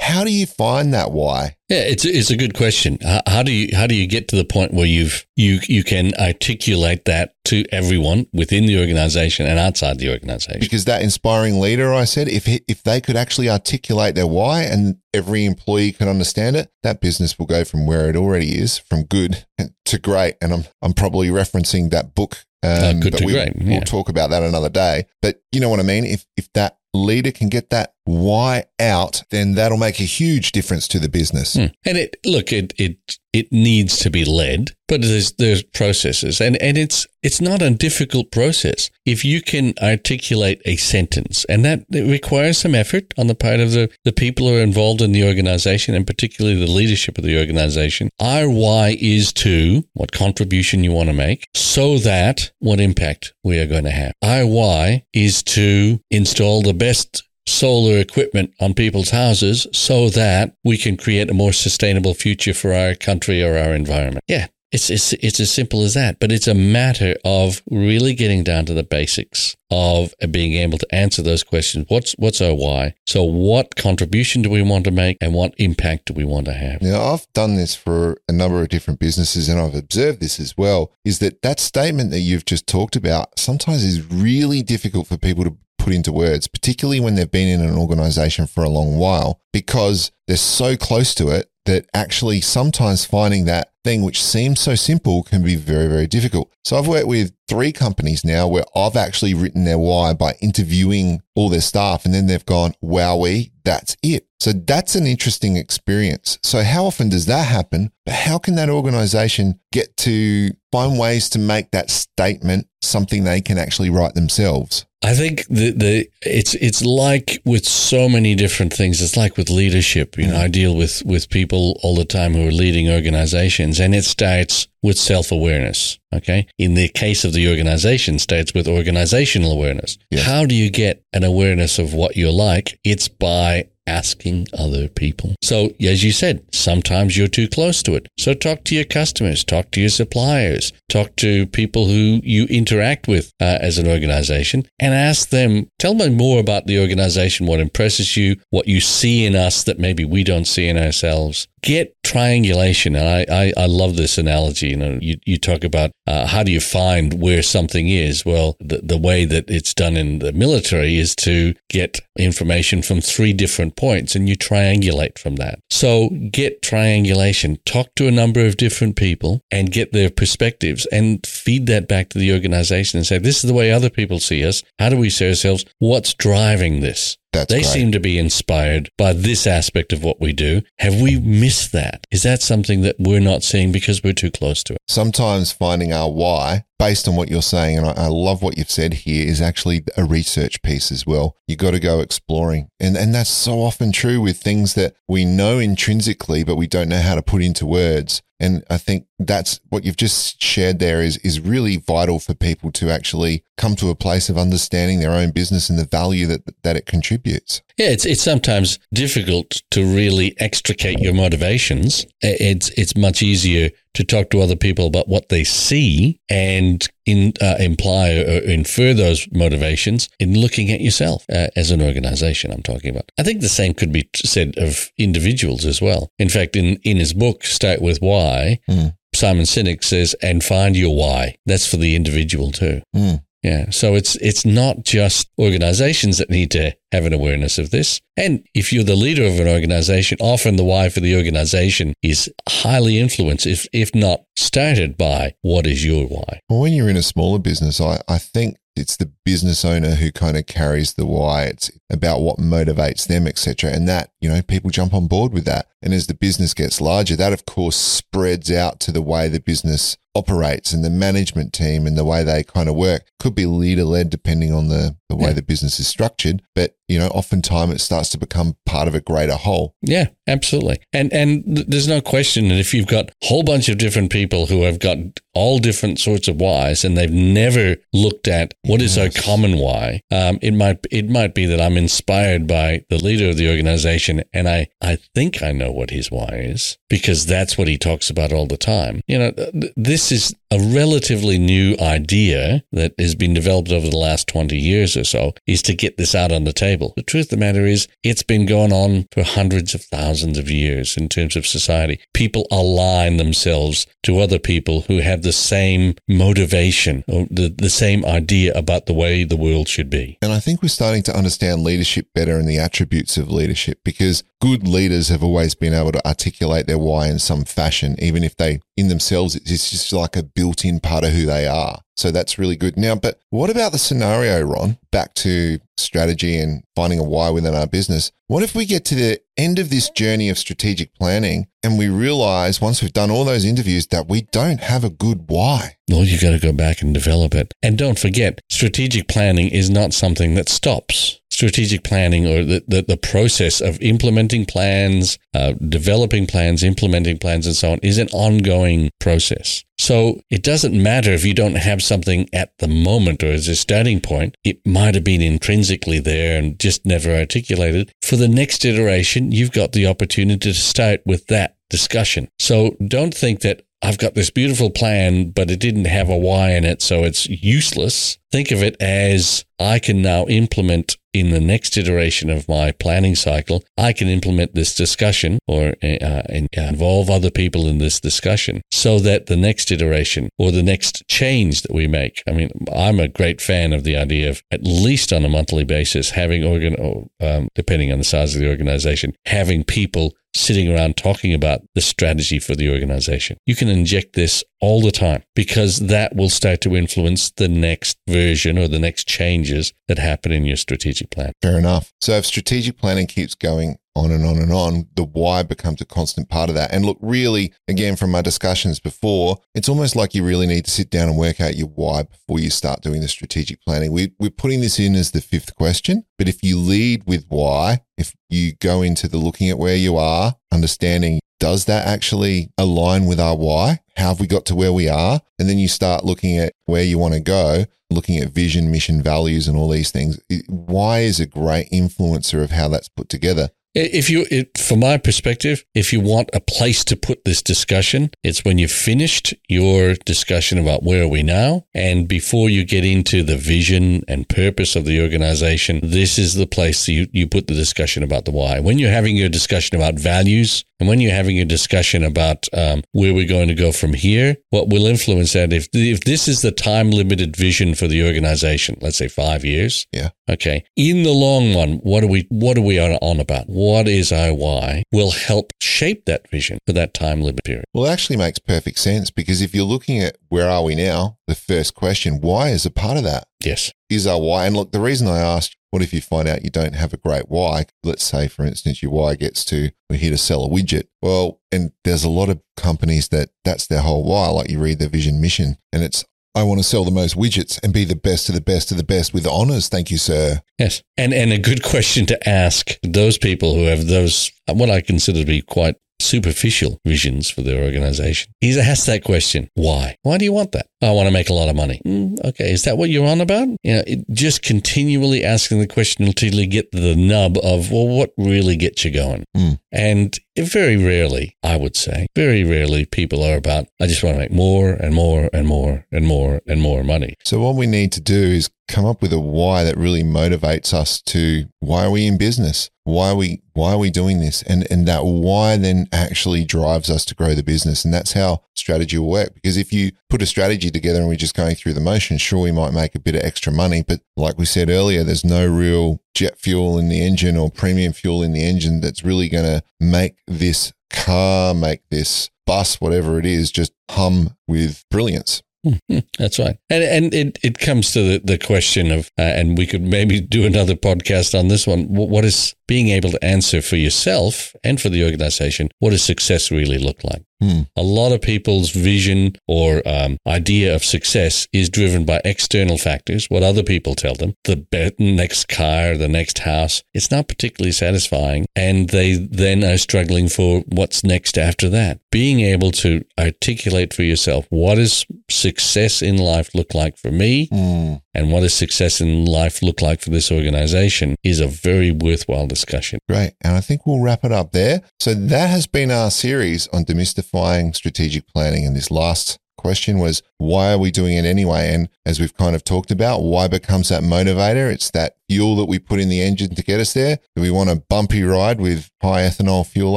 how 0.00 0.24
do 0.24 0.32
you 0.32 0.46
find 0.46 0.92
that 0.94 1.12
why? 1.12 1.56
Yeah, 1.70 1.82
it's 1.82 2.04
it's 2.04 2.30
a 2.30 2.36
good 2.36 2.54
question. 2.54 2.98
How, 3.28 3.44
do 3.44 3.52
you 3.52 3.76
how 3.76 3.86
do 3.86 3.94
you 3.94 4.08
get 4.08 4.26
to 4.28 4.36
the 4.36 4.44
point 4.44 4.74
where 4.74 4.86
you've 4.86 5.24
you 5.36 5.60
you 5.68 5.84
can 5.84 6.12
articulate 6.18 7.04
that 7.04 7.36
to 7.44 7.64
everyone 7.70 8.26
within 8.32 8.66
the 8.66 8.80
organization 8.80 9.46
and 9.46 9.56
outside 9.56 10.00
the 10.00 10.10
organization? 10.10 10.58
Because 10.58 10.86
that 10.86 11.00
inspiring 11.00 11.60
leader, 11.60 11.94
I 11.94 12.04
said, 12.04 12.26
if 12.26 12.48
if 12.48 12.82
they 12.82 13.00
could 13.00 13.14
actually 13.16 13.48
articulate 13.48 14.16
their 14.16 14.26
why 14.26 14.62
and 14.62 14.96
every 15.14 15.44
employee 15.44 15.92
can 15.92 16.08
understand 16.08 16.56
it, 16.56 16.72
that 16.82 17.00
business 17.00 17.38
will 17.38 17.46
go 17.46 17.64
from 17.64 17.86
where 17.86 18.10
it 18.10 18.16
already 18.16 18.58
is, 18.58 18.76
from 18.76 19.04
good 19.04 19.46
to 19.84 19.98
great. 20.00 20.34
And 20.42 20.52
I'm 20.52 20.64
I'm 20.82 20.92
probably 20.92 21.28
referencing 21.28 21.90
that 21.90 22.16
book. 22.16 22.44
Um, 22.64 22.70
Uh, 22.70 22.92
good 22.94 23.16
to 23.18 23.24
we, 23.24 23.32
great, 23.32 23.52
We'll 23.56 23.80
talk 23.82 24.08
about 24.08 24.30
that 24.30 24.42
another 24.42 24.68
day. 24.68 25.06
But 25.22 25.40
you 25.52 25.60
know 25.60 25.68
what 25.68 25.78
I 25.78 25.84
mean? 25.84 26.04
If 26.04 26.26
if 26.36 26.52
that 26.54 26.78
leader 26.92 27.30
can 27.30 27.48
get 27.48 27.70
that 27.70 27.94
why 28.04 28.64
out, 28.78 29.22
then 29.30 29.54
that'll 29.54 29.78
make 29.78 30.00
a 30.00 30.04
huge 30.04 30.52
difference 30.52 30.88
to 30.88 30.98
the 30.98 31.08
business. 31.08 31.54
Hmm. 31.54 31.66
And 31.84 31.98
it 31.98 32.16
look 32.24 32.52
it 32.52 32.72
it 32.78 33.18
it 33.32 33.52
needs 33.52 33.98
to 33.98 34.10
be 34.10 34.24
led, 34.24 34.72
but 34.88 35.02
there's 35.02 35.32
there's 35.32 35.62
processes, 35.62 36.40
and 36.40 36.60
and 36.60 36.76
it's 36.76 37.06
it's 37.22 37.40
not 37.40 37.62
a 37.62 37.70
difficult 37.70 38.32
process 38.32 38.90
if 39.06 39.24
you 39.24 39.40
can 39.40 39.74
articulate 39.80 40.60
a 40.64 40.76
sentence, 40.76 41.44
and 41.44 41.64
that 41.64 41.84
requires 41.90 42.58
some 42.58 42.74
effort 42.74 43.14
on 43.16 43.28
the 43.28 43.34
part 43.34 43.60
of 43.60 43.72
the 43.72 43.90
the 44.04 44.12
people 44.12 44.48
who 44.48 44.56
are 44.56 44.62
involved 44.62 45.00
in 45.00 45.12
the 45.12 45.24
organization, 45.26 45.94
and 45.94 46.06
particularly 46.06 46.58
the 46.58 46.70
leadership 46.70 47.18
of 47.18 47.24
the 47.24 47.38
organization. 47.38 48.08
Our 48.18 48.48
why 48.48 48.96
is 49.00 49.32
to 49.34 49.84
what 49.92 50.12
contribution 50.12 50.82
you 50.82 50.92
want 50.92 51.08
to 51.08 51.14
make, 51.14 51.46
so 51.54 51.98
that 51.98 52.50
what 52.58 52.80
impact 52.80 53.34
we 53.44 53.58
are 53.58 53.66
going 53.66 53.84
to 53.84 53.90
have. 53.90 54.12
Our 54.22 54.46
why 54.46 55.04
is 55.12 55.42
to 55.44 56.00
install 56.10 56.62
the 56.62 56.74
best 56.74 57.22
solar 57.46 57.98
equipment 57.98 58.52
on 58.60 58.74
people's 58.74 59.10
houses 59.10 59.66
so 59.72 60.08
that 60.10 60.54
we 60.64 60.76
can 60.76 60.96
create 60.96 61.30
a 61.30 61.34
more 61.34 61.52
sustainable 61.52 62.14
future 62.14 62.54
for 62.54 62.72
our 62.72 62.94
country 62.94 63.42
or 63.42 63.56
our 63.56 63.74
environment. 63.74 64.24
Yeah, 64.28 64.46
It's, 64.72 64.88
it's, 64.88 65.12
it's 65.14 65.40
as 65.40 65.50
simple 65.50 65.82
as 65.82 65.94
that. 65.94 66.20
But 66.20 66.30
it's 66.30 66.46
a 66.46 66.54
matter 66.54 67.16
of 67.24 67.62
really 67.70 68.14
getting 68.14 68.44
down 68.44 68.66
to 68.66 68.74
the 68.74 68.84
basics 68.84 69.56
of 69.72 70.14
being 70.30 70.52
able 70.54 70.78
to 70.78 70.94
answer 70.94 71.22
those 71.22 71.42
questions. 71.42 71.86
What's, 71.88 72.12
what's 72.18 72.40
our 72.40 72.54
why? 72.54 72.94
So 73.06 73.22
what 73.22 73.76
contribution 73.76 74.42
do 74.42 74.50
we 74.50 74.62
want 74.62 74.84
to 74.84 74.90
make 74.90 75.16
and 75.20 75.34
what 75.34 75.54
impact 75.58 76.06
do 76.06 76.14
we 76.14 76.24
want 76.24 76.46
to 76.46 76.52
have? 76.52 76.82
Now, 76.82 77.02
I've 77.02 77.26
done 77.32 77.56
this 77.56 77.74
for 77.74 78.16
a 78.28 78.32
number 78.32 78.60
of 78.62 78.68
different 78.68 79.00
businesses 79.00 79.48
and 79.48 79.60
I've 79.60 79.74
observed 79.74 80.20
this 80.20 80.38
as 80.38 80.56
well 80.56 80.92
is 81.04 81.18
that 81.20 81.42
that 81.42 81.58
statement 81.60 82.10
that 82.10 82.20
you've 82.20 82.44
just 82.44 82.66
talked 82.66 82.96
about 82.96 83.38
sometimes 83.38 83.82
is 83.84 84.04
really 84.10 84.62
difficult 84.62 85.06
for 85.06 85.16
people 85.16 85.44
to 85.44 85.56
put 85.80 85.92
into 85.92 86.12
words, 86.12 86.46
particularly 86.46 87.00
when 87.00 87.14
they've 87.14 87.30
been 87.30 87.48
in 87.48 87.66
an 87.66 87.76
organization 87.76 88.46
for 88.46 88.62
a 88.62 88.68
long 88.68 88.96
while, 88.98 89.40
because 89.52 90.12
they're 90.26 90.36
so 90.36 90.76
close 90.76 91.14
to 91.16 91.28
it 91.28 91.50
that 91.66 91.86
actually 91.94 92.40
sometimes 92.40 93.04
finding 93.04 93.44
that 93.44 93.70
thing 93.84 94.02
which 94.02 94.22
seems 94.22 94.60
so 94.60 94.74
simple 94.74 95.22
can 95.22 95.42
be 95.42 95.56
very, 95.56 95.86
very 95.86 96.06
difficult. 96.06 96.52
So 96.64 96.76
I've 96.76 96.88
worked 96.88 97.06
with 97.06 97.32
three 97.48 97.72
companies 97.72 98.24
now 98.24 98.46
where 98.46 98.64
I've 98.74 98.96
actually 98.96 99.34
written 99.34 99.64
their 99.64 99.78
why 99.78 100.12
by 100.12 100.34
interviewing 100.40 101.22
all 101.34 101.48
their 101.48 101.60
staff 101.60 102.04
and 102.04 102.12
then 102.12 102.26
they've 102.26 102.44
gone, 102.44 102.74
wowee, 102.82 103.50
that's 103.64 103.96
it. 104.02 104.26
So 104.38 104.52
that's 104.52 104.94
an 104.94 105.06
interesting 105.06 105.56
experience. 105.56 106.38
So 106.42 106.62
how 106.62 106.84
often 106.84 107.08
does 107.08 107.26
that 107.26 107.46
happen? 107.46 107.90
But 108.04 108.14
how 108.14 108.38
can 108.38 108.54
that 108.56 108.70
organization 108.70 109.60
get 109.72 109.96
to 109.98 110.50
find 110.72 110.98
ways 110.98 111.28
to 111.30 111.38
make 111.38 111.70
that 111.70 111.90
statement 111.90 112.66
something 112.82 113.24
they 113.24 113.40
can 113.40 113.58
actually 113.58 113.90
write 113.90 114.14
themselves? 114.14 114.86
I 115.02 115.14
think 115.14 115.46
the 115.46 115.70
the 115.70 116.10
it's 116.20 116.54
it's 116.54 116.84
like 116.84 117.40
with 117.46 117.66
so 117.66 118.06
many 118.06 118.34
different 118.34 118.72
things. 118.72 119.00
It's 119.00 119.16
like 119.16 119.38
with 119.38 119.48
leadership. 119.48 120.18
You 120.18 120.26
know, 120.26 120.34
mm-hmm. 120.34 120.42
I 120.42 120.48
deal 120.48 120.76
with 120.76 121.02
with 121.06 121.30
people 121.30 121.80
all 121.82 121.96
the 121.96 122.04
time 122.04 122.34
who 122.34 122.46
are 122.46 122.52
leading 122.52 122.90
organizations, 122.90 123.80
and 123.80 123.94
it 123.94 124.04
starts 124.04 124.68
with 124.82 124.98
self 124.98 125.32
awareness. 125.32 125.98
Okay, 126.14 126.46
in 126.58 126.74
the 126.74 126.88
case 126.88 127.24
of 127.24 127.32
the 127.32 127.48
organization, 127.48 128.18
starts 128.18 128.52
with 128.52 128.68
organizational 128.68 129.52
awareness. 129.52 129.96
Yes. 130.10 130.26
How 130.26 130.44
do 130.44 130.54
you 130.54 130.70
get 130.70 131.02
an 131.14 131.24
awareness 131.24 131.78
of 131.78 131.94
what 131.94 132.16
you're 132.16 132.30
like? 132.30 132.78
It's 132.84 133.08
by 133.08 133.68
asking 133.90 134.46
other 134.56 134.88
people. 134.88 135.34
So, 135.42 135.70
as 135.80 136.04
you 136.04 136.12
said, 136.12 136.44
sometimes 136.52 137.16
you're 137.16 137.28
too 137.28 137.48
close 137.48 137.82
to 137.82 137.94
it. 137.94 138.06
So, 138.18 138.34
talk 138.34 138.64
to 138.64 138.74
your 138.74 138.84
customers, 138.84 139.42
talk 139.42 139.70
to 139.72 139.80
your 139.80 139.90
suppliers, 139.90 140.72
talk 140.88 141.16
to 141.16 141.46
people 141.46 141.86
who 141.86 142.20
you 142.22 142.44
interact 142.44 143.08
with 143.08 143.32
uh, 143.40 143.58
as 143.60 143.78
an 143.78 143.88
organization, 143.88 144.64
and 144.78 144.94
ask 144.94 145.30
them, 145.30 145.68
tell 145.78 145.94
me 145.94 146.08
more 146.08 146.38
about 146.38 146.66
the 146.66 146.78
organization, 146.78 147.46
what 147.46 147.60
impresses 147.60 148.16
you, 148.16 148.36
what 148.50 148.68
you 148.68 148.80
see 148.80 149.26
in 149.26 149.34
us 149.34 149.64
that 149.64 149.78
maybe 149.78 150.04
we 150.04 150.22
don't 150.24 150.46
see 150.46 150.68
in 150.68 150.78
ourselves. 150.78 151.48
Get 151.62 151.94
triangulation. 152.02 152.96
And 152.96 153.06
I, 153.06 153.26
I, 153.30 153.52
I 153.56 153.66
love 153.66 153.96
this 153.96 154.18
analogy. 154.18 154.68
You 154.68 154.76
know, 154.76 154.98
you, 155.00 155.18
you 155.24 155.38
talk 155.38 155.64
about 155.64 155.92
uh, 156.06 156.26
how 156.26 156.42
do 156.42 156.50
you 156.50 156.60
find 156.60 157.20
where 157.20 157.42
something 157.42 157.88
is? 157.88 158.24
Well, 158.24 158.56
the, 158.60 158.80
the 158.82 158.98
way 158.98 159.24
that 159.24 159.50
it's 159.50 159.74
done 159.74 159.96
in 159.96 160.18
the 160.18 160.32
military 160.32 160.98
is 160.98 161.14
to 161.16 161.54
get 161.68 162.00
information 162.18 162.82
from 162.82 163.00
three 163.00 163.32
different 163.32 163.76
points 163.76 164.14
and 164.14 164.28
you 164.28 164.36
triangulate 164.36 165.18
from 165.18 165.36
that. 165.36 165.60
So 165.70 166.10
get 166.30 166.62
triangulation, 166.62 167.58
talk 167.64 167.94
to 167.96 168.08
a 168.08 168.12
number 168.12 168.44
of 168.44 168.56
different 168.56 168.96
people 168.96 169.42
and 169.50 169.70
get 169.70 169.92
their 169.92 170.10
perspectives 170.10 170.86
and 170.86 171.24
feed 171.26 171.66
that 171.66 171.88
back 171.88 172.08
to 172.10 172.18
the 172.18 172.32
organization 172.32 172.98
and 172.98 173.06
say, 173.06 173.18
this 173.18 173.44
is 173.44 173.48
the 173.48 173.54
way 173.54 173.70
other 173.70 173.90
people 173.90 174.18
see 174.18 174.44
us. 174.44 174.62
How 174.78 174.88
do 174.88 174.96
we 174.96 175.10
see 175.10 175.28
ourselves? 175.28 175.64
What's 175.78 176.14
driving 176.14 176.80
this? 176.80 177.16
That's 177.32 177.52
they 177.52 177.60
great. 177.60 177.66
seem 177.72 177.92
to 177.92 178.00
be 178.00 178.18
inspired 178.18 178.90
by 178.98 179.12
this 179.12 179.46
aspect 179.46 179.92
of 179.92 180.02
what 180.02 180.20
we 180.20 180.32
do. 180.32 180.62
Have 180.78 181.00
we 181.00 181.18
missed 181.18 181.72
that? 181.72 182.04
Is 182.10 182.22
that 182.24 182.42
something 182.42 182.80
that 182.82 182.96
we're 182.98 183.20
not 183.20 183.42
seeing 183.42 183.70
because 183.72 184.02
we're 184.02 184.12
too 184.12 184.30
close 184.30 184.62
to 184.64 184.74
it? 184.74 184.78
sometimes 184.88 185.52
finding 185.52 185.92
our 185.92 186.10
why 186.10 186.64
based 186.80 187.06
on 187.06 187.14
what 187.14 187.28
you're 187.28 187.42
saying, 187.42 187.76
and 187.76 187.86
I, 187.86 187.92
I 187.92 188.06
love 188.06 188.42
what 188.42 188.56
you've 188.56 188.70
said 188.70 188.94
here, 188.94 189.28
is 189.28 189.42
actually 189.42 189.84
a 189.98 190.04
research 190.04 190.62
piece 190.62 190.90
as 190.90 191.06
well. 191.06 191.36
You 191.46 191.54
got 191.54 191.72
to 191.72 191.78
go 191.78 192.00
exploring. 192.00 192.70
And, 192.80 192.96
and 192.96 193.14
that's 193.14 193.28
so 193.28 193.58
often 193.58 193.92
true 193.92 194.18
with 194.18 194.38
things 194.38 194.72
that 194.74 194.94
we 195.06 195.26
know 195.26 195.58
intrinsically, 195.58 196.42
but 196.42 196.56
we 196.56 196.66
don't 196.66 196.88
know 196.88 197.02
how 197.02 197.16
to 197.16 197.22
put 197.22 197.42
into 197.42 197.66
words. 197.66 198.22
And 198.40 198.64
I 198.70 198.78
think 198.78 199.04
that's 199.18 199.60
what 199.68 199.84
you've 199.84 199.98
just 199.98 200.42
shared 200.42 200.78
there 200.78 201.02
is, 201.02 201.18
is 201.18 201.38
really 201.38 201.76
vital 201.76 202.18
for 202.18 202.32
people 202.32 202.72
to 202.72 202.90
actually 202.90 203.44
come 203.58 203.76
to 203.76 203.90
a 203.90 203.94
place 203.94 204.30
of 204.30 204.38
understanding 204.38 205.00
their 205.00 205.10
own 205.10 205.32
business 205.32 205.68
and 205.68 205.78
the 205.78 205.84
value 205.84 206.26
that, 206.28 206.62
that 206.62 206.76
it 206.76 206.86
contributes. 206.86 207.60
Yeah, 207.76 207.88
it's 207.88 208.06
it's 208.06 208.22
sometimes 208.22 208.78
difficult 208.92 209.62
to 209.72 209.84
really 209.84 210.34
extricate 210.38 211.00
your 211.00 211.14
motivations. 211.14 212.06
It's 212.22 212.70
it's 212.70 212.96
much 212.96 213.22
easier 213.22 213.70
to 213.94 214.04
talk 214.04 214.30
to 214.30 214.40
other 214.40 214.56
people 214.56 214.86
about 214.86 215.08
what 215.08 215.28
they 215.28 215.44
see 215.44 216.20
and 216.28 216.88
in, 217.06 217.32
uh, 217.40 217.56
imply 217.58 218.10
or 218.10 218.38
infer 218.38 218.94
those 218.94 219.26
motivations 219.32 220.08
in 220.18 220.38
looking 220.38 220.70
at 220.70 220.80
yourself 220.80 221.24
uh, 221.30 221.48
as 221.56 221.70
an 221.70 221.82
organization. 221.82 222.52
I'm 222.52 222.62
talking 222.62 222.90
about. 222.90 223.10
I 223.18 223.22
think 223.22 223.40
the 223.40 223.48
same 223.48 223.74
could 223.74 223.92
be 223.92 224.08
said 224.14 224.54
of 224.56 224.90
individuals 224.96 225.64
as 225.64 225.82
well. 225.82 226.10
In 226.18 226.28
fact, 226.28 226.56
in 226.56 226.76
in 226.82 226.98
his 226.98 227.12
book, 227.14 227.44
Start 227.44 227.82
with 227.82 227.98
Why. 228.00 228.60
Mm. 228.68 228.94
Simon 229.14 229.44
Sinek 229.44 229.82
says, 229.82 230.14
and 230.22 230.42
find 230.42 230.76
your 230.76 230.94
why. 230.94 231.36
That's 231.44 231.66
for 231.66 231.76
the 231.76 231.96
individual 231.96 232.52
too. 232.52 232.82
Mm. 232.94 233.22
Yeah. 233.42 233.70
So 233.70 233.94
it's 233.94 234.16
it's 234.16 234.44
not 234.44 234.84
just 234.84 235.28
organizations 235.38 236.18
that 236.18 236.28
need 236.28 236.50
to 236.50 236.76
have 236.92 237.06
an 237.06 237.14
awareness 237.14 237.58
of 237.58 237.70
this. 237.70 238.00
And 238.16 238.46
if 238.54 238.72
you're 238.72 238.84
the 238.84 238.96
leader 238.96 239.24
of 239.24 239.40
an 239.40 239.48
organization, 239.48 240.18
often 240.20 240.56
the 240.56 240.64
why 240.64 240.90
for 240.90 241.00
the 241.00 241.16
organization 241.16 241.94
is 242.02 242.30
highly 242.48 242.98
influenced, 242.98 243.46
if 243.46 243.66
if 243.72 243.94
not 243.94 244.24
started 244.36 244.98
by 244.98 245.34
what 245.40 245.66
is 245.66 245.84
your 245.84 246.06
why. 246.06 246.40
Well, 246.48 246.60
when 246.60 246.74
you're 246.74 246.90
in 246.90 246.98
a 246.98 247.02
smaller 247.02 247.38
business, 247.38 247.80
I, 247.80 248.00
I 248.08 248.18
think 248.18 248.56
it's 248.76 248.96
the 248.96 249.12
business 249.24 249.64
owner 249.64 249.94
who 249.94 250.12
kind 250.12 250.36
of 250.36 250.46
carries 250.46 250.94
the 250.94 251.06
why. 251.06 251.44
It's 251.44 251.70
about 251.90 252.20
what 252.20 252.38
motivates 252.38 253.06
them, 253.06 253.26
etc. 253.26 253.70
And 253.70 253.88
that, 253.88 254.10
you 254.20 254.28
know, 254.28 254.42
people 254.42 254.70
jump 254.70 254.94
on 254.94 255.06
board 255.06 255.32
with 255.32 255.44
that. 255.44 255.66
And 255.82 255.92
as 255.92 256.06
the 256.06 256.14
business 256.14 256.54
gets 256.54 256.80
larger, 256.80 257.16
that 257.16 257.32
of 257.32 257.46
course 257.46 257.76
spreads 257.76 258.50
out 258.50 258.80
to 258.80 258.92
the 258.92 259.02
way 259.02 259.28
the 259.28 259.40
business 259.40 259.96
operates 260.14 260.72
and 260.72 260.84
the 260.84 260.90
management 260.90 261.52
team 261.52 261.86
and 261.86 261.96
the 261.96 262.04
way 262.04 262.22
they 262.24 262.42
kind 262.42 262.68
of 262.68 262.74
work. 262.74 263.04
Could 263.18 263.34
be 263.34 263.46
leader 263.46 263.84
led 263.84 264.10
depending 264.10 264.52
on 264.52 264.68
the, 264.68 264.96
the 265.08 265.16
way 265.16 265.28
Yeah. 265.28 265.34
the 265.34 265.42
business 265.42 265.78
is 265.78 265.86
structured. 265.86 266.42
But, 266.54 266.74
you 266.88 266.98
know, 266.98 267.08
oftentimes 267.08 267.74
it 267.74 267.80
starts 267.80 268.08
to 268.10 268.18
become 268.18 268.56
part 268.66 268.88
of 268.88 268.94
a 268.94 269.00
greater 269.00 269.34
whole. 269.36 269.74
Yeah, 269.82 270.06
absolutely. 270.26 270.78
And 270.92 271.12
and 271.12 271.44
there's 271.46 271.86
no 271.88 272.00
question 272.00 272.48
that 272.48 272.58
if 272.58 272.72
you've 272.74 272.86
got 272.86 273.10
a 273.10 273.26
whole 273.26 273.42
bunch 273.42 273.68
of 273.68 273.78
different 273.78 274.10
people 274.10 274.46
who 274.46 274.62
have 274.62 274.78
got 274.78 274.96
all 275.34 275.58
different 275.60 276.00
sorts 276.00 276.26
of 276.26 276.40
whys 276.40 276.82
and 276.84 276.96
they've 276.96 277.10
never 277.12 277.76
looked 277.92 278.26
at 278.26 278.54
what 278.62 278.82
is 278.82 278.98
our 278.98 279.04
Yes. 279.04 279.24
common 279.24 279.58
why, 279.58 280.00
um, 280.10 280.38
it 280.42 280.52
might 280.54 280.84
it 280.90 281.08
might 281.08 281.34
be 281.34 281.46
that 281.46 281.60
I'm 281.60 281.76
inspired 281.76 282.46
by 282.48 282.84
the 282.90 282.98
leader 282.98 283.28
of 283.28 283.36
the 283.36 283.48
organization 283.48 284.22
and 284.32 284.48
I 284.48 284.68
I 284.80 284.96
think 285.14 285.42
I 285.42 285.52
know 285.52 285.70
what 285.70 285.90
his 285.90 286.10
why 286.10 286.28
is 286.32 286.78
because 286.88 287.26
that's 287.26 287.56
what 287.58 287.68
he 287.68 287.78
talks 287.78 288.10
about 288.10 288.32
all 288.32 288.46
the 288.46 288.56
time. 288.56 289.02
You 289.06 289.18
know, 289.18 289.30
th- 289.32 289.72
this 290.00 290.12
is 290.12 290.39
a 290.52 290.58
relatively 290.58 291.38
new 291.38 291.76
idea 291.80 292.64
that 292.72 292.92
has 292.98 293.14
been 293.14 293.32
developed 293.32 293.70
over 293.70 293.88
the 293.88 293.96
last 293.96 294.26
20 294.28 294.56
years 294.56 294.96
or 294.96 295.04
so 295.04 295.32
is 295.46 295.62
to 295.62 295.74
get 295.74 295.96
this 295.96 296.14
out 296.14 296.32
on 296.32 296.44
the 296.44 296.52
table. 296.52 296.92
The 296.96 297.04
truth 297.04 297.26
of 297.26 297.30
the 297.30 297.36
matter 297.36 297.66
is 297.66 297.86
it's 298.02 298.24
been 298.24 298.46
going 298.46 298.72
on 298.72 299.06
for 299.12 299.22
hundreds 299.22 299.74
of 299.74 299.82
thousands 299.82 300.38
of 300.38 300.50
years 300.50 300.96
in 300.96 301.08
terms 301.08 301.36
of 301.36 301.46
society. 301.46 302.00
People 302.14 302.48
align 302.50 303.16
themselves 303.16 303.86
to 304.02 304.18
other 304.18 304.38
people 304.38 304.82
who 304.82 304.98
have 304.98 305.22
the 305.22 305.32
same 305.32 305.94
motivation 306.08 307.04
or 307.06 307.26
the, 307.30 307.54
the 307.56 307.70
same 307.70 308.04
idea 308.04 308.52
about 308.54 308.86
the 308.86 308.94
way 308.94 309.22
the 309.22 309.36
world 309.36 309.68
should 309.68 309.90
be. 309.90 310.18
And 310.20 310.32
I 310.32 310.40
think 310.40 310.62
we're 310.62 310.68
starting 310.68 311.04
to 311.04 311.16
understand 311.16 311.62
leadership 311.62 312.08
better 312.12 312.36
and 312.38 312.48
the 312.48 312.58
attributes 312.58 313.16
of 313.16 313.30
leadership 313.30 313.80
because 313.84 314.24
good 314.40 314.66
leaders 314.66 315.08
have 315.08 315.22
always 315.22 315.54
been 315.54 315.74
able 315.74 315.92
to 315.92 316.06
articulate 316.06 316.66
their 316.66 316.78
why 316.78 317.08
in 317.08 317.18
some 317.18 317.44
fashion, 317.44 317.94
even 317.98 318.24
if 318.24 318.36
they, 318.36 318.60
in 318.76 318.88
themselves, 318.88 319.36
it's 319.36 319.70
just 319.70 319.92
like 319.92 320.16
a 320.16 320.22
built 320.40 320.64
in 320.64 320.80
part 320.80 321.04
of 321.04 321.12
who 321.12 321.26
they 321.26 321.46
are. 321.46 321.82
So 321.98 322.10
that's 322.10 322.38
really 322.38 322.56
good. 322.56 322.78
Now, 322.78 322.94
but 322.94 323.20
what 323.28 323.50
about 323.50 323.72
the 323.72 323.78
scenario, 323.78 324.40
Ron? 324.40 324.78
Back 324.90 325.12
to 325.16 325.58
strategy 325.76 326.38
and 326.38 326.64
finding 326.74 326.98
a 326.98 327.04
why 327.04 327.28
within 327.28 327.54
our 327.54 327.66
business. 327.66 328.10
What 328.26 328.42
if 328.42 328.54
we 328.54 328.64
get 328.64 328.86
to 328.86 328.94
the 328.94 329.20
end 329.36 329.58
of 329.58 329.68
this 329.68 329.90
journey 329.90 330.30
of 330.30 330.38
strategic 330.38 330.94
planning 330.94 331.48
and 331.62 331.76
we 331.76 331.88
realize 331.90 332.58
once 332.58 332.80
we've 332.80 332.94
done 332.94 333.10
all 333.10 333.26
those 333.26 333.44
interviews 333.44 333.88
that 333.88 334.08
we 334.08 334.22
don't 334.32 334.60
have 334.60 334.82
a 334.82 334.88
good 334.88 335.24
why? 335.28 335.76
Well, 335.90 336.04
you 336.04 336.18
got 336.18 336.30
to 336.30 336.38
go 336.38 336.52
back 336.52 336.80
and 336.80 336.94
develop 336.94 337.34
it. 337.34 337.52
And 337.62 337.76
don't 337.76 337.98
forget, 337.98 338.40
strategic 338.48 339.06
planning 339.06 339.48
is 339.48 339.68
not 339.68 339.92
something 339.92 340.36
that 340.36 340.48
stops. 340.48 341.19
Strategic 341.40 341.84
planning 341.84 342.26
or 342.26 342.44
the, 342.44 342.62
the, 342.68 342.82
the 342.82 342.98
process 342.98 343.62
of 343.62 343.80
implementing 343.80 344.44
plans, 344.44 345.18
uh, 345.34 345.52
developing 345.52 346.26
plans, 346.26 346.62
implementing 346.62 347.16
plans, 347.16 347.46
and 347.46 347.56
so 347.56 347.72
on 347.72 347.78
is 347.82 347.96
an 347.96 348.08
ongoing 348.12 348.90
process. 349.00 349.64
So 349.78 350.20
it 350.28 350.42
doesn't 350.42 350.82
matter 350.82 351.12
if 351.12 351.24
you 351.24 351.32
don't 351.32 351.54
have 351.54 351.82
something 351.82 352.28
at 352.34 352.52
the 352.58 352.68
moment 352.68 353.22
or 353.22 353.32
as 353.32 353.48
a 353.48 353.56
starting 353.56 354.02
point. 354.02 354.36
It 354.44 354.66
might 354.66 354.94
have 354.94 355.04
been 355.04 355.22
intrinsically 355.22 355.98
there 355.98 356.38
and 356.38 356.60
just 356.60 356.84
never 356.84 357.10
articulated. 357.14 357.90
For 358.02 358.16
the 358.16 358.28
next 358.28 358.62
iteration, 358.66 359.32
you've 359.32 359.52
got 359.52 359.72
the 359.72 359.86
opportunity 359.86 360.52
to 360.52 360.54
start 360.54 361.00
with 361.06 361.26
that 361.28 361.56
discussion. 361.70 362.28
So 362.38 362.76
don't 362.86 363.14
think 363.14 363.40
that 363.40 363.62
I've 363.82 363.98
got 363.98 364.14
this 364.14 364.30
beautiful 364.30 364.70
plan, 364.70 365.30
but 365.30 365.50
it 365.50 365.58
didn't 365.58 365.86
have 365.86 366.08
a 366.08 366.16
why 366.16 366.50
in 366.50 366.64
it, 366.64 366.82
so 366.82 367.04
it's 367.04 367.28
useless. 367.28 368.18
Think 368.30 368.50
of 368.50 368.62
it 368.62 368.76
as 368.80 369.44
I 369.58 369.78
can 369.78 370.02
now 370.02 370.26
implement 370.26 370.96
in 371.12 371.30
the 371.30 371.40
next 371.40 371.76
iteration 371.76 372.30
of 372.30 372.48
my 372.48 372.72
planning 372.72 373.16
cycle, 373.16 373.64
I 373.76 373.92
can 373.92 374.08
implement 374.08 374.54
this 374.54 374.74
discussion 374.74 375.38
or 375.46 375.74
uh, 375.82 376.22
involve 376.52 377.10
other 377.10 377.30
people 377.30 377.66
in 377.66 377.78
this 377.78 378.00
discussion 378.00 378.62
so 378.70 378.98
that 379.00 379.26
the 379.26 379.36
next 379.36 379.72
iteration 379.72 380.28
or 380.38 380.52
the 380.52 380.62
next 380.62 381.02
change 381.08 381.62
that 381.62 381.74
we 381.74 381.86
make. 381.86 382.22
I 382.28 382.32
mean, 382.32 382.50
I'm 382.72 383.00
a 383.00 383.08
great 383.08 383.40
fan 383.40 383.72
of 383.72 383.84
the 383.84 383.96
idea 383.96 384.30
of 384.30 384.42
at 384.50 384.62
least 384.62 385.12
on 385.12 385.24
a 385.24 385.28
monthly 385.28 385.64
basis 385.64 386.10
having 386.10 386.44
organ, 386.44 387.08
um, 387.20 387.48
depending 387.54 387.92
on 387.92 387.98
the 387.98 388.04
size 388.04 388.34
of 388.34 388.40
the 388.40 388.48
organization, 388.48 389.14
having 389.26 389.64
people 389.64 390.14
sitting 390.32 390.72
around 390.72 390.96
talking 390.96 391.34
about 391.34 391.60
the 391.74 391.80
strategy 391.80 392.38
for 392.38 392.54
the 392.54 392.70
organization. 392.70 393.36
You 393.46 393.56
can 393.56 393.68
inject 393.70 394.14
this 394.14 394.44
all 394.60 394.80
the 394.80 394.90
time 394.90 395.22
because 395.34 395.78
that 395.78 396.14
will 396.14 396.28
start 396.28 396.60
to 396.62 396.76
influence 396.76 397.30
the 397.30 397.48
next 397.48 397.98
version 398.06 398.58
or 398.58 398.68
the 398.68 398.78
next 398.78 399.06
changes 399.08 399.72
that 399.88 399.98
happen 399.98 400.32
in 400.32 400.44
your 400.44 400.56
strategic 400.56 401.10
plan. 401.10 401.32
Fair 401.42 401.58
enough. 401.58 401.92
So 402.00 402.12
if 402.12 402.26
strategic 402.26 402.76
planning 402.76 403.06
keeps 403.06 403.34
going 403.34 403.76
on 403.96 404.10
and 404.10 404.24
on 404.24 404.38
and 404.38 404.52
on, 404.52 404.88
the 404.94 405.04
why 405.04 405.42
becomes 405.42 405.80
a 405.80 405.84
constant 405.84 406.28
part 406.28 406.48
of 406.48 406.54
that. 406.54 406.72
And 406.72 406.84
look, 406.84 406.98
really, 407.00 407.52
again, 407.68 407.96
from 407.96 408.10
my 408.10 408.22
discussions 408.22 408.78
before, 408.78 409.38
it's 409.54 409.68
almost 409.68 409.96
like 409.96 410.14
you 410.14 410.24
really 410.24 410.46
need 410.46 410.64
to 410.66 410.70
sit 410.70 410.90
down 410.90 411.08
and 411.08 411.18
work 411.18 411.40
out 411.40 411.56
your 411.56 411.68
why 411.68 412.04
before 412.04 412.38
you 412.38 412.50
start 412.50 412.82
doing 412.82 413.00
the 413.00 413.08
strategic 413.08 413.60
planning. 413.62 413.92
We, 413.92 414.12
we're 414.18 414.30
putting 414.30 414.60
this 414.60 414.78
in 414.78 414.94
as 414.94 415.10
the 415.10 415.20
fifth 415.20 415.56
question, 415.56 416.04
but 416.18 416.28
if 416.28 416.42
you 416.42 416.58
lead 416.58 417.04
with 417.06 417.26
why, 417.28 417.80
if 417.98 418.14
you 418.28 418.54
go 418.54 418.82
into 418.82 419.08
the 419.08 419.18
looking 419.18 419.50
at 419.50 419.58
where 419.58 419.76
you 419.76 419.96
are, 419.96 420.36
understanding 420.52 421.19
does 421.40 421.64
that 421.64 421.86
actually 421.86 422.52
align 422.56 423.06
with 423.06 423.18
our 423.18 423.36
why? 423.36 423.80
How 423.96 424.08
have 424.08 424.20
we 424.20 424.28
got 424.28 424.46
to 424.46 424.54
where 424.54 424.72
we 424.72 424.88
are? 424.88 425.20
And 425.38 425.48
then 425.48 425.58
you 425.58 425.66
start 425.66 426.04
looking 426.04 426.38
at 426.38 426.52
where 426.66 426.84
you 426.84 426.98
want 426.98 427.14
to 427.14 427.20
go, 427.20 427.64
looking 427.90 428.18
at 428.18 428.28
vision, 428.28 428.70
mission, 428.70 429.02
values, 429.02 429.48
and 429.48 429.56
all 429.56 429.68
these 429.68 429.90
things. 429.90 430.20
Why 430.46 431.00
is 431.00 431.18
a 431.18 431.26
great 431.26 431.68
influencer 431.70 432.42
of 432.44 432.52
how 432.52 432.68
that's 432.68 432.88
put 432.88 433.08
together. 433.08 433.50
If 433.72 434.10
you, 434.10 434.26
it, 434.32 434.58
from 434.58 434.80
my 434.80 434.96
perspective, 434.96 435.64
if 435.76 435.92
you 435.92 436.00
want 436.00 436.30
a 436.32 436.40
place 436.40 436.82
to 436.84 436.96
put 436.96 437.24
this 437.24 437.40
discussion, 437.40 438.10
it's 438.24 438.44
when 438.44 438.58
you've 438.58 438.72
finished 438.72 439.32
your 439.48 439.94
discussion 439.94 440.58
about 440.58 440.82
where 440.82 441.04
are 441.04 441.08
we 441.08 441.22
now, 441.22 441.66
and 441.72 442.08
before 442.08 442.50
you 442.50 442.64
get 442.64 442.84
into 442.84 443.22
the 443.22 443.36
vision 443.36 444.02
and 444.08 444.28
purpose 444.28 444.74
of 444.74 444.86
the 444.86 445.00
organization, 445.00 445.78
this 445.84 446.18
is 446.18 446.34
the 446.34 446.48
place 446.48 446.88
you, 446.88 447.06
you 447.12 447.28
put 447.28 447.46
the 447.46 447.54
discussion 447.54 448.02
about 448.02 448.24
the 448.24 448.32
why. 448.32 448.58
When 448.58 448.80
you're 448.80 448.90
having 448.90 449.16
your 449.16 449.28
discussion 449.28 449.76
about 449.76 449.94
values, 449.94 450.64
and 450.80 450.88
when 450.88 451.00
you're 451.00 451.14
having 451.14 451.38
a 451.38 451.44
discussion 451.44 452.02
about 452.02 452.48
um, 452.54 452.82
where 452.92 453.14
we're 453.14 453.28
going 453.28 453.48
to 453.48 453.54
go 453.54 453.70
from 453.70 453.92
here, 453.92 454.36
what 454.48 454.68
will 454.68 454.86
influence 454.86 455.34
that 455.34 455.52
if 455.52 455.68
if 455.72 456.00
this 456.04 456.26
is 456.26 456.42
the 456.42 456.50
time 456.50 456.90
limited 456.90 457.36
vision 457.36 457.74
for 457.74 457.86
the 457.86 458.04
organization, 458.04 458.78
let's 458.80 458.96
say 458.96 459.06
five 459.08 459.44
years, 459.44 459.86
yeah, 459.92 460.10
okay, 460.28 460.64
in 460.76 461.02
the 461.02 461.12
long 461.12 461.54
run, 461.54 461.74
what 461.78 462.02
are 462.02 462.08
we 462.08 462.26
what 462.30 462.56
are 462.56 462.62
we 462.62 462.80
on 462.80 463.20
about? 463.20 463.48
What 463.48 463.86
is 463.86 464.10
our 464.10 464.34
why? 464.34 464.82
Will 464.90 465.10
help 465.10 465.52
shape 465.60 466.06
that 466.06 466.28
vision 466.30 466.58
for 466.66 466.72
that 466.72 466.94
time 466.94 467.20
limit 467.20 467.44
period. 467.44 467.66
Well, 467.74 467.86
it 467.86 467.90
actually 467.90 468.16
makes 468.16 468.38
perfect 468.38 468.78
sense 468.78 469.10
because 469.10 469.42
if 469.42 469.54
you're 469.54 469.64
looking 469.64 470.00
at 470.00 470.16
where 470.28 470.48
are 470.48 470.64
we 470.64 470.74
now, 470.74 471.18
the 471.26 471.34
first 471.34 471.74
question, 471.74 472.20
why 472.20 472.48
is 472.48 472.64
a 472.64 472.70
part 472.70 472.96
of 472.96 473.04
that? 473.04 473.24
Yes, 473.44 473.72
is 473.90 474.06
our 474.06 474.20
why. 474.20 474.46
And 474.46 474.56
look, 474.56 474.72
the 474.72 474.80
reason 474.80 475.08
I 475.08 475.18
asked 475.18 475.56
what 475.70 475.82
if 475.82 475.92
you 475.92 476.00
find 476.00 476.28
out 476.28 476.44
you 476.44 476.50
don't 476.50 476.74
have 476.74 476.92
a 476.92 476.98
great 476.98 477.28
why? 477.28 477.66
Let's 477.82 478.04
say, 478.04 478.28
for 478.28 478.44
instance, 478.44 478.82
your 478.82 478.92
why 478.92 479.14
gets 479.14 479.44
to, 479.46 479.70
we're 479.88 479.96
here 479.96 480.10
to 480.10 480.18
sell 480.18 480.44
a 480.44 480.48
widget. 480.48 480.84
Well, 481.00 481.40
and 481.52 481.72
there's 481.84 482.04
a 482.04 482.10
lot 482.10 482.28
of 482.28 482.40
companies 482.56 483.08
that 483.08 483.30
that's 483.44 483.66
their 483.66 483.80
whole 483.80 484.04
why. 484.04 484.28
Like 484.28 484.50
you 484.50 484.58
read 484.58 484.78
their 484.78 484.88
vision 484.88 485.20
mission 485.20 485.56
and 485.72 485.82
it's, 485.82 486.04
I 486.34 486.44
want 486.44 486.60
to 486.60 486.64
sell 486.64 486.84
the 486.84 486.90
most 486.90 487.16
widgets 487.16 487.60
and 487.62 487.72
be 487.72 487.84
the 487.84 487.96
best 487.96 488.28
of 488.28 488.34
the 488.34 488.40
best 488.40 488.70
of 488.70 488.76
the 488.76 488.84
best 488.84 489.12
with 489.12 489.26
honors. 489.26 489.68
Thank 489.68 489.90
you, 489.90 489.98
sir. 489.98 490.42
Yes. 490.58 490.82
And, 490.96 491.12
and 491.12 491.32
a 491.32 491.38
good 491.38 491.62
question 491.62 492.06
to 492.06 492.28
ask 492.28 492.78
those 492.82 493.18
people 493.18 493.54
who 493.54 493.64
have 493.64 493.86
those, 493.86 494.30
what 494.46 494.70
I 494.70 494.80
consider 494.80 495.20
to 495.20 495.26
be 495.26 495.42
quite 495.42 495.76
superficial 496.00 496.80
visions 496.84 497.30
for 497.30 497.42
their 497.42 497.62
organization. 497.62 498.32
is 498.40 498.56
ask 498.56 498.86
that 498.86 499.04
question. 499.04 499.50
Why? 499.54 499.96
Why 500.02 500.18
do 500.18 500.24
you 500.24 500.32
want 500.32 500.52
that? 500.52 500.66
I 500.82 500.92
want 500.92 501.08
to 501.08 501.12
make 501.12 501.28
a 501.28 501.34
lot 501.34 501.48
of 501.48 501.56
money. 501.56 501.80
Mm, 501.84 502.24
okay. 502.24 502.50
Is 502.50 502.62
that 502.64 502.78
what 502.78 502.90
you're 502.90 503.06
on 503.06 503.20
about? 503.20 503.48
You 503.62 503.76
know, 503.76 503.82
it, 503.86 504.04
just 504.10 504.42
continually 504.42 505.22
asking 505.24 505.60
the 505.60 505.66
question 505.66 506.06
until 506.06 506.34
you 506.34 506.46
get 506.46 506.72
the 506.72 506.96
nub 506.96 507.36
of, 507.38 507.70
well, 507.70 507.86
what 507.86 508.12
really 508.16 508.56
gets 508.56 508.84
you 508.84 508.90
going? 508.90 509.24
Mm. 509.36 509.58
And 509.72 510.18
very 510.38 510.76
rarely, 510.76 511.36
I 511.42 511.56
would 511.56 511.76
say, 511.76 512.06
very 512.16 512.44
rarely 512.44 512.86
people 512.86 513.22
are 513.22 513.36
about, 513.36 513.66
I 513.80 513.86
just 513.86 514.02
want 514.02 514.16
to 514.16 514.20
make 514.20 514.32
more 514.32 514.70
and 514.70 514.94
more 514.94 515.28
and 515.32 515.46
more 515.46 515.86
and 515.92 516.06
more 516.06 516.40
and 516.46 516.60
more 516.60 516.82
money. 516.82 517.14
So 517.24 517.40
what 517.40 517.56
we 517.56 517.66
need 517.66 517.92
to 517.92 518.00
do 518.00 518.14
is 518.14 518.50
come 518.70 518.86
up 518.86 519.02
with 519.02 519.12
a 519.12 519.18
why 519.18 519.64
that 519.64 519.76
really 519.76 520.02
motivates 520.02 520.72
us 520.72 521.02
to 521.02 521.46
why 521.58 521.84
are 521.84 521.90
we 521.90 522.06
in 522.06 522.16
business? 522.16 522.70
Why 522.84 523.10
are 523.10 523.16
we 523.16 523.42
why 523.52 523.72
are 523.72 523.78
we 523.78 523.90
doing 523.90 524.20
this? 524.20 524.42
And 524.42 524.66
and 524.70 524.86
that 524.86 525.04
why 525.04 525.56
then 525.56 525.86
actually 525.92 526.44
drives 526.44 526.88
us 526.88 527.04
to 527.06 527.14
grow 527.14 527.34
the 527.34 527.42
business. 527.42 527.84
And 527.84 527.92
that's 527.92 528.12
how 528.12 528.42
strategy 528.54 528.96
will 528.96 529.10
work. 529.10 529.34
Because 529.34 529.56
if 529.56 529.72
you 529.72 529.92
put 530.08 530.22
a 530.22 530.26
strategy 530.26 530.69
together 530.70 531.00
and 531.00 531.08
we're 531.08 531.16
just 531.16 531.34
going 531.34 531.56
through 531.56 531.74
the 531.74 531.80
motion, 531.80 532.18
sure 532.18 532.40
we 532.40 532.52
might 532.52 532.72
make 532.72 532.94
a 532.94 533.00
bit 533.00 533.14
of 533.14 533.22
extra 533.22 533.52
money. 533.52 533.82
But 533.86 534.00
like 534.16 534.38
we 534.38 534.44
said 534.44 534.70
earlier, 534.70 535.04
there's 535.04 535.24
no 535.24 535.46
real 535.46 536.00
jet 536.14 536.38
fuel 536.38 536.78
in 536.78 536.88
the 536.88 537.00
engine 537.00 537.36
or 537.36 537.50
premium 537.50 537.92
fuel 537.92 538.22
in 538.22 538.32
the 538.32 538.44
engine 538.44 538.80
that's 538.80 539.04
really 539.04 539.28
gonna 539.28 539.62
make 539.78 540.16
this 540.26 540.72
car, 540.90 541.54
make 541.54 541.82
this 541.90 542.30
bus, 542.46 542.80
whatever 542.80 543.18
it 543.18 543.26
is, 543.26 543.50
just 543.50 543.72
hum 543.90 544.36
with 544.48 544.84
brilliance. 544.90 545.42
Hmm, 545.64 545.98
that's 546.18 546.38
right. 546.38 546.56
And 546.70 546.82
and 546.82 547.14
it, 547.14 547.38
it 547.42 547.58
comes 547.58 547.92
to 547.92 548.02
the, 548.02 548.20
the 548.24 548.38
question 548.38 548.90
of, 548.90 549.10
uh, 549.18 549.22
and 549.22 549.58
we 549.58 549.66
could 549.66 549.82
maybe 549.82 550.20
do 550.20 550.46
another 550.46 550.74
podcast 550.74 551.38
on 551.38 551.48
this 551.48 551.66
one. 551.66 551.84
What 551.84 552.24
is 552.24 552.54
being 552.70 552.90
able 552.90 553.10
to 553.10 553.24
answer 553.24 553.60
for 553.60 553.74
yourself 553.74 554.54
and 554.62 554.80
for 554.80 554.90
the 554.90 555.04
organization? 555.04 555.70
What 555.80 555.90
does 555.90 556.04
success 556.04 556.52
really 556.52 556.78
look 556.78 557.02
like? 557.02 557.24
Hmm. 557.40 557.62
A 557.74 557.82
lot 557.82 558.12
of 558.12 558.20
people's 558.20 558.70
vision 558.70 559.32
or 559.48 559.82
um, 559.88 560.18
idea 560.26 560.74
of 560.74 560.84
success 560.84 561.48
is 561.52 561.70
driven 561.70 562.04
by 562.04 562.20
external 562.24 562.76
factors, 562.76 563.26
what 563.30 563.42
other 563.42 563.62
people 563.62 563.94
tell 563.94 564.14
them, 564.14 564.34
the 564.44 564.94
next 564.98 565.48
car, 565.48 565.96
the 565.96 566.08
next 566.08 566.40
house. 566.40 566.82
It's 566.92 567.10
not 567.10 567.28
particularly 567.28 567.72
satisfying. 567.72 568.44
And 568.54 568.90
they 568.90 569.14
then 569.14 569.64
are 569.64 569.78
struggling 569.78 570.28
for 570.28 570.60
what's 570.66 571.02
next 571.02 571.38
after 571.38 571.70
that. 571.70 572.00
Being 572.12 572.40
able 572.40 572.72
to 572.72 573.04
articulate 573.18 573.94
for 573.94 574.02
yourself 574.02 574.46
what 574.50 574.74
does 574.74 575.06
success 575.30 576.02
in 576.02 576.18
life 576.18 576.54
look 576.54 576.74
like 576.74 576.98
for 576.98 577.10
me 577.10 577.46
hmm. 577.46 577.94
and 578.14 578.32
what 578.32 578.40
does 578.40 578.54
success 578.54 579.00
in 579.00 579.24
life 579.24 579.62
look 579.62 579.80
like 579.80 580.02
for 580.02 580.10
this 580.10 580.30
organization 580.30 581.16
is 581.24 581.40
a 581.40 581.46
very 581.46 581.90
worthwhile 581.90 582.46
discussion. 582.46 582.59
Great. 583.08 583.32
And 583.42 583.54
I 583.54 583.60
think 583.60 583.86
we'll 583.86 584.02
wrap 584.02 584.24
it 584.24 584.32
up 584.32 584.52
there. 584.52 584.82
So 584.98 585.14
that 585.14 585.50
has 585.50 585.66
been 585.66 585.90
our 585.90 586.10
series 586.10 586.68
on 586.68 586.84
demystifying 586.84 587.74
strategic 587.74 588.26
planning. 588.28 588.66
And 588.66 588.76
this 588.76 588.90
last 588.90 589.38
question 589.56 589.98
was, 589.98 590.22
why 590.38 590.72
are 590.72 590.78
we 590.78 590.90
doing 590.90 591.16
it 591.16 591.24
anyway? 591.24 591.72
And 591.72 591.88
as 592.06 592.18
we've 592.18 592.36
kind 592.36 592.56
of 592.56 592.64
talked 592.64 592.90
about, 592.90 593.22
why 593.22 593.46
becomes 593.46 593.90
that 593.90 594.02
motivator? 594.02 594.72
It's 594.72 594.90
that 594.92 595.16
fuel 595.30 595.54
that 595.54 595.66
we 595.66 595.78
put 595.78 596.00
in 596.00 596.08
the 596.08 596.20
engine 596.20 596.56
to 596.56 596.62
get 596.62 596.80
us 596.80 596.92
there? 596.92 597.20
Do 597.36 597.42
we 597.42 597.52
want 597.52 597.70
a 597.70 597.76
bumpy 597.76 598.24
ride 598.24 598.60
with 598.60 598.90
high 599.00 599.22
ethanol 599.22 599.66
fuel, 599.66 599.96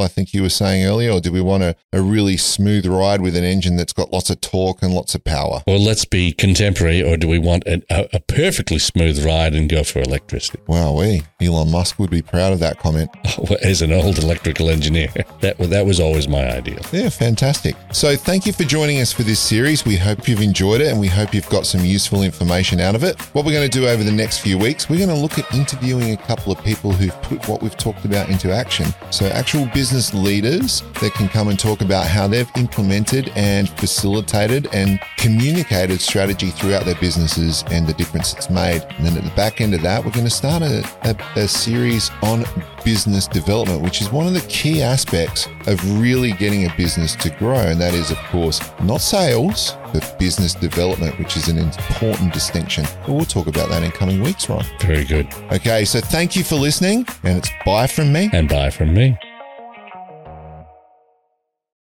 I 0.00 0.08
think 0.08 0.32
you 0.32 0.42
were 0.42 0.48
saying 0.48 0.84
earlier, 0.84 1.10
or 1.10 1.20
do 1.20 1.30
we 1.30 1.40
want 1.40 1.62
a, 1.62 1.76
a 1.92 2.00
really 2.00 2.36
smooth 2.36 2.86
ride 2.86 3.20
with 3.20 3.36
an 3.36 3.44
engine 3.44 3.76
that's 3.76 3.92
got 3.92 4.12
lots 4.12 4.30
of 4.30 4.40
torque 4.40 4.82
and 4.82 4.94
lots 4.94 5.14
of 5.14 5.24
power? 5.24 5.62
Well, 5.66 5.80
let's 5.80 6.04
be 6.04 6.32
contemporary, 6.32 7.02
or 7.02 7.16
do 7.16 7.28
we 7.28 7.38
want 7.38 7.64
a, 7.66 7.82
a 7.90 8.20
perfectly 8.20 8.78
smooth 8.78 9.24
ride 9.24 9.54
and 9.54 9.68
go 9.68 9.84
for 9.84 10.00
electricity? 10.00 10.60
Wow, 10.66 10.92
we 10.92 11.22
Elon 11.40 11.70
Musk 11.70 11.98
would 11.98 12.10
be 12.10 12.22
proud 12.22 12.52
of 12.52 12.60
that 12.60 12.78
comment. 12.78 13.10
Oh, 13.36 13.56
as 13.62 13.82
an 13.82 13.92
old 13.92 14.18
electrical 14.18 14.70
engineer, 14.70 15.08
that 15.40 15.58
that 15.58 15.84
was 15.84 15.98
always 15.98 16.28
my 16.28 16.48
ideal. 16.56 16.78
Yeah, 16.92 17.08
fantastic. 17.08 17.74
So, 17.90 18.14
thank 18.14 18.46
you 18.46 18.52
for 18.52 18.62
joining 18.62 19.00
us 19.00 19.12
for 19.12 19.24
this 19.24 19.40
series. 19.40 19.84
We 19.84 19.96
hope 19.96 20.28
you've 20.28 20.40
enjoyed 20.40 20.80
it, 20.80 20.86
and 20.86 21.00
we 21.00 21.08
hope 21.08 21.34
you've 21.34 21.48
got 21.48 21.66
some 21.66 21.84
useful 21.84 22.22
information 22.22 22.80
out 22.80 22.94
of 22.94 23.02
it. 23.02 23.20
What 23.34 23.44
we're 23.44 23.52
going 23.52 23.68
to 23.68 23.78
do 23.78 23.88
over 23.88 24.04
the 24.04 24.12
next 24.12 24.38
few 24.38 24.56
weeks, 24.56 24.88
we're 24.88 25.04
going 25.04 25.08
to 25.08 25.16
look 25.24 25.38
at 25.38 25.54
interviewing 25.54 26.10
a 26.10 26.16
couple 26.18 26.52
of 26.52 26.62
people 26.62 26.92
who've 26.92 27.22
put 27.22 27.48
what 27.48 27.62
we've 27.62 27.78
talked 27.78 28.04
about 28.04 28.28
into 28.28 28.52
action. 28.52 28.84
So, 29.10 29.24
actual 29.28 29.64
business 29.72 30.12
leaders 30.12 30.82
that 31.00 31.14
can 31.14 31.28
come 31.28 31.48
and 31.48 31.58
talk 31.58 31.80
about 31.80 32.06
how 32.06 32.28
they've 32.28 32.50
implemented 32.58 33.32
and 33.34 33.70
facilitated 33.70 34.68
and 34.74 35.00
communicated 35.16 36.02
strategy 36.02 36.50
throughout 36.50 36.84
their 36.84 36.94
businesses 36.96 37.64
and 37.70 37.86
the 37.86 37.94
difference 37.94 38.34
it's 38.34 38.50
made. 38.50 38.82
And 38.98 39.06
then 39.06 39.16
at 39.16 39.24
the 39.24 39.34
back 39.34 39.62
end 39.62 39.72
of 39.72 39.80
that, 39.80 40.04
we're 40.04 40.10
going 40.10 40.26
to 40.26 40.30
start 40.30 40.62
a, 40.62 40.84
a, 41.08 41.16
a 41.40 41.48
series 41.48 42.10
on 42.22 42.44
business 42.84 43.26
development, 43.26 43.82
which 43.82 44.00
is 44.00 44.10
one 44.10 44.26
of 44.26 44.34
the 44.34 44.44
key 44.48 44.82
aspects 44.82 45.46
of 45.66 46.00
really 46.00 46.32
getting 46.32 46.66
a 46.66 46.74
business 46.76 47.14
to 47.16 47.30
grow. 47.30 47.58
And 47.58 47.80
that 47.80 47.94
is, 47.94 48.10
of 48.10 48.18
course, 48.18 48.60
not 48.82 49.00
sales, 49.00 49.76
but 49.92 50.16
business 50.18 50.54
development, 50.54 51.18
which 51.18 51.36
is 51.36 51.48
an 51.48 51.58
important 51.58 52.32
distinction. 52.32 52.84
But 53.06 53.14
we'll 53.14 53.24
talk 53.24 53.46
about 53.46 53.68
that 53.70 53.82
in 53.82 53.90
coming 53.92 54.22
weeks, 54.22 54.48
Ron. 54.48 54.64
Very 54.80 55.04
good. 55.04 55.26
Okay, 55.52 55.84
so 55.84 56.00
thank 56.00 56.36
you 56.36 56.44
for 56.44 56.56
listening, 56.56 57.06
and 57.22 57.38
it's 57.38 57.50
bye 57.64 57.86
from 57.86 58.12
me. 58.12 58.30
And 58.32 58.48
bye 58.48 58.70
from 58.70 58.94
me. 58.94 59.16